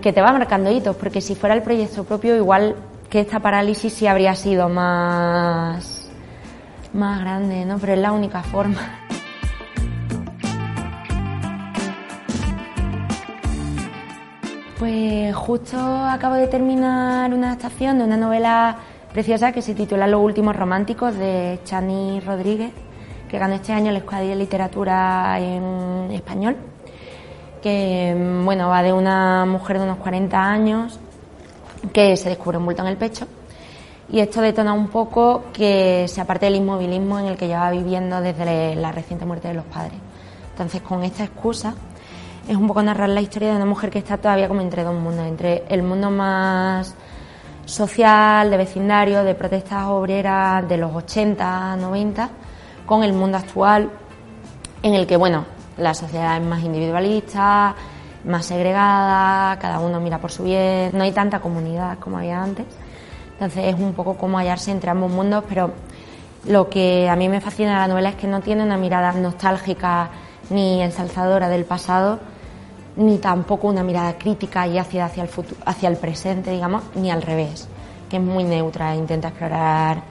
que 0.00 0.12
te 0.12 0.20
va 0.22 0.32
marcando 0.32 0.70
hitos, 0.70 0.96
porque 0.96 1.20
si 1.20 1.34
fuera 1.34 1.54
el 1.54 1.62
proyecto 1.62 2.04
propio, 2.04 2.36
igual 2.36 2.76
que 3.10 3.20
esta 3.20 3.40
parálisis 3.40 3.92
sí 3.92 4.06
habría 4.06 4.34
sido 4.34 4.68
más, 4.68 6.10
más 6.92 7.20
grande, 7.20 7.64
¿no? 7.64 7.78
Pero 7.78 7.94
es 7.94 7.98
la 7.98 8.12
única 8.12 8.42
forma. 8.42 8.80
Pues 14.78 15.34
justo 15.34 15.78
acabo 15.78 16.34
de 16.34 16.48
terminar 16.48 17.32
una 17.32 17.48
adaptación 17.48 17.98
de 17.98 18.04
una 18.04 18.18
novela 18.18 18.76
preciosa 19.10 19.50
que 19.50 19.62
se 19.62 19.74
titula 19.74 20.06
Los 20.06 20.22
últimos 20.22 20.54
románticos 20.54 21.14
de 21.16 21.58
Chani 21.64 22.20
Rodríguez, 22.20 22.72
que 23.28 23.38
ganó 23.38 23.54
este 23.54 23.72
año 23.72 23.90
el 23.90 23.96
Escuadrilla 23.96 24.34
de 24.34 24.40
Literatura 24.40 25.38
en 25.38 26.10
español, 26.12 26.56
que 27.62 28.14
bueno, 28.44 28.68
va 28.68 28.82
de 28.82 28.92
una 28.92 29.44
mujer 29.44 29.78
de 29.78 29.84
unos 29.84 29.98
40 29.98 30.42
años 30.42 31.00
que 31.92 32.16
se 32.16 32.28
descubre 32.28 32.58
un 32.58 32.64
bulto 32.64 32.82
en 32.82 32.88
el 32.88 32.96
pecho 32.96 33.26
y 34.08 34.20
esto 34.20 34.40
detona 34.40 34.72
un 34.72 34.88
poco 34.88 35.44
que 35.52 36.06
se 36.08 36.20
aparte 36.20 36.46
del 36.46 36.56
inmovilismo 36.56 37.18
en 37.18 37.26
el 37.26 37.36
que 37.36 37.48
lleva 37.48 37.70
viviendo 37.70 38.20
desde 38.20 38.76
la 38.76 38.92
reciente 38.92 39.24
muerte 39.24 39.48
de 39.48 39.54
los 39.54 39.64
padres. 39.64 39.98
Entonces, 40.52 40.80
con 40.82 41.02
esta 41.02 41.24
excusa, 41.24 41.74
es 42.48 42.56
un 42.56 42.68
poco 42.68 42.82
narrar 42.82 43.08
la 43.08 43.20
historia 43.20 43.50
de 43.50 43.56
una 43.56 43.66
mujer 43.66 43.90
que 43.90 43.98
está 43.98 44.16
todavía 44.16 44.46
como 44.46 44.60
entre 44.60 44.84
dos 44.84 44.94
mundos, 44.94 45.26
entre 45.26 45.64
el 45.68 45.82
mundo 45.82 46.10
más 46.10 46.94
social, 47.64 48.48
de 48.48 48.56
vecindario, 48.56 49.24
de 49.24 49.34
protestas 49.34 49.86
obreras 49.86 50.68
de 50.68 50.76
los 50.76 50.94
80, 50.94 51.76
90, 51.76 52.30
con 52.86 53.02
el 53.02 53.12
mundo 53.12 53.36
actual 53.36 53.90
en 54.82 54.94
el 54.94 55.06
que, 55.06 55.16
bueno, 55.16 55.44
la 55.76 55.92
sociedad 55.92 56.36
es 56.36 56.46
más 56.46 56.62
individualista, 56.62 57.74
más 58.24 58.46
segregada, 58.46 59.58
cada 59.58 59.80
uno 59.80 60.00
mira 60.00 60.18
por 60.18 60.30
su 60.32 60.44
bien, 60.44 60.90
no 60.94 61.02
hay 61.04 61.12
tanta 61.12 61.40
comunidad 61.40 61.98
como 61.98 62.18
había 62.18 62.42
antes. 62.42 62.66
Entonces 63.32 63.74
es 63.74 63.80
un 63.80 63.92
poco 63.92 64.16
como 64.16 64.38
hallarse 64.38 64.70
entre 64.70 64.90
ambos 64.90 65.10
mundos, 65.10 65.44
pero 65.48 65.72
lo 66.46 66.68
que 66.68 67.08
a 67.08 67.16
mí 67.16 67.28
me 67.28 67.40
fascina 67.40 67.74
de 67.74 67.80
la 67.80 67.88
novela 67.88 68.08
es 68.10 68.16
que 68.16 68.26
no 68.26 68.40
tiene 68.40 68.62
una 68.62 68.76
mirada 68.76 69.12
nostálgica 69.12 70.10
ni 70.50 70.80
ensalzadora 70.82 71.48
del 71.48 71.64
pasado, 71.64 72.18
ni 72.96 73.18
tampoco 73.18 73.68
una 73.68 73.82
mirada 73.82 74.16
crítica 74.16 74.66
y 74.66 74.78
ácida 74.78 75.06
hacia 75.06 75.22
el, 75.22 75.28
futuro, 75.28 75.60
hacia 75.66 75.88
el 75.88 75.96
presente, 75.96 76.50
digamos, 76.50 76.82
ni 76.94 77.10
al 77.10 77.20
revés, 77.20 77.68
que 78.08 78.16
es 78.16 78.22
muy 78.22 78.44
neutra 78.44 78.94
e 78.94 78.96
intenta 78.96 79.28
explorar 79.28 80.02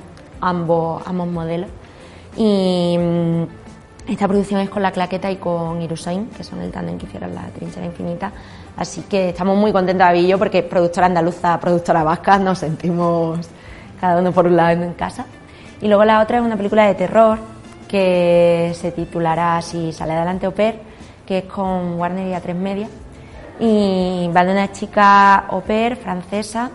ambos, 0.41 1.01
ambos 1.07 1.27
modelos. 1.27 1.69
Y 2.37 2.97
mm, 2.97 3.43
esta 4.07 4.27
producción 4.27 4.61
es 4.61 4.69
con 4.69 4.83
La 4.83 4.91
Claqueta 4.91 5.31
y 5.31 5.37
con 5.37 5.81
Irusain, 5.81 6.27
que 6.27 6.43
son 6.43 6.61
el 6.61 6.71
tándem 6.71 6.97
que 6.97 7.05
hicieron 7.05 7.33
La 7.33 7.43
Trinchera 7.47 7.85
Infinita. 7.85 8.31
Así 8.77 9.01
que 9.01 9.29
estamos 9.29 9.57
muy 9.57 9.71
contentos, 9.71 10.05
David 10.05 10.23
y 10.23 10.27
yo, 10.27 10.37
porque 10.37 10.63
productora 10.63 11.07
andaluza, 11.07 11.59
productora 11.59 12.03
vasca, 12.03 12.37
nos 12.37 12.59
sentimos 12.59 13.39
cada 13.99 14.19
uno 14.19 14.31
por 14.31 14.47
un 14.47 14.55
lado 14.55 14.83
en 14.83 14.93
casa. 14.93 15.25
Y 15.81 15.87
luego 15.87 16.05
la 16.05 16.21
otra 16.21 16.37
es 16.37 16.43
una 16.43 16.57
película 16.57 16.85
de 16.85 16.95
terror 16.95 17.39
que 17.87 18.73
se 18.75 18.91
titulará 18.91 19.61
Si 19.61 19.91
sale 19.91 20.13
adelante 20.13 20.47
Oper, 20.47 20.79
que 21.25 21.39
es 21.39 21.45
con 21.45 21.99
Warner 21.99 22.27
y 22.27 22.31
A3 22.31 22.53
Media. 22.53 22.87
Y 23.59 24.29
va 24.35 24.43
de 24.43 24.51
una 24.51 24.71
chica 24.71 25.45
Oper 25.49 25.95
francesa 25.95 26.69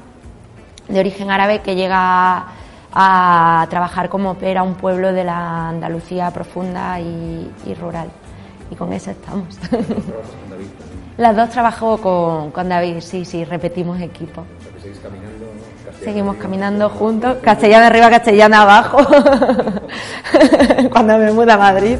de 0.89 0.99
origen 0.99 1.31
árabe 1.31 1.61
que 1.61 1.77
llega 1.77 2.47
a 2.93 3.67
trabajar 3.71 4.09
como 4.09 4.33
opera 4.33 4.63
un 4.63 4.75
pueblo 4.75 5.13
de 5.13 5.25
la 5.25 5.69
Andalucía 5.69 6.31
profunda 6.31 6.99
y, 7.01 7.75
rural. 7.81 8.09
Y 8.71 8.75
con 8.75 8.93
eso 8.93 9.11
estamos. 9.11 9.59
Las 11.17 11.37
dos 11.37 11.51
trabajo 11.51 11.99
con, 11.99 12.51
con, 12.51 12.69
David, 12.69 13.01
sí, 13.01 13.25
sí, 13.25 13.45
repetimos 13.45 14.01
equipo. 14.01 14.45
Seguimos 16.03 16.37
caminando 16.37 16.89
juntos, 16.89 17.39
castellana 17.43 17.89
arriba, 17.89 18.09
castellana 18.09 18.63
abajo, 18.63 18.99
cuando 20.91 21.19
me 21.19 21.31
muda 21.31 21.55
a 21.55 21.59
Madrid. 21.59 21.99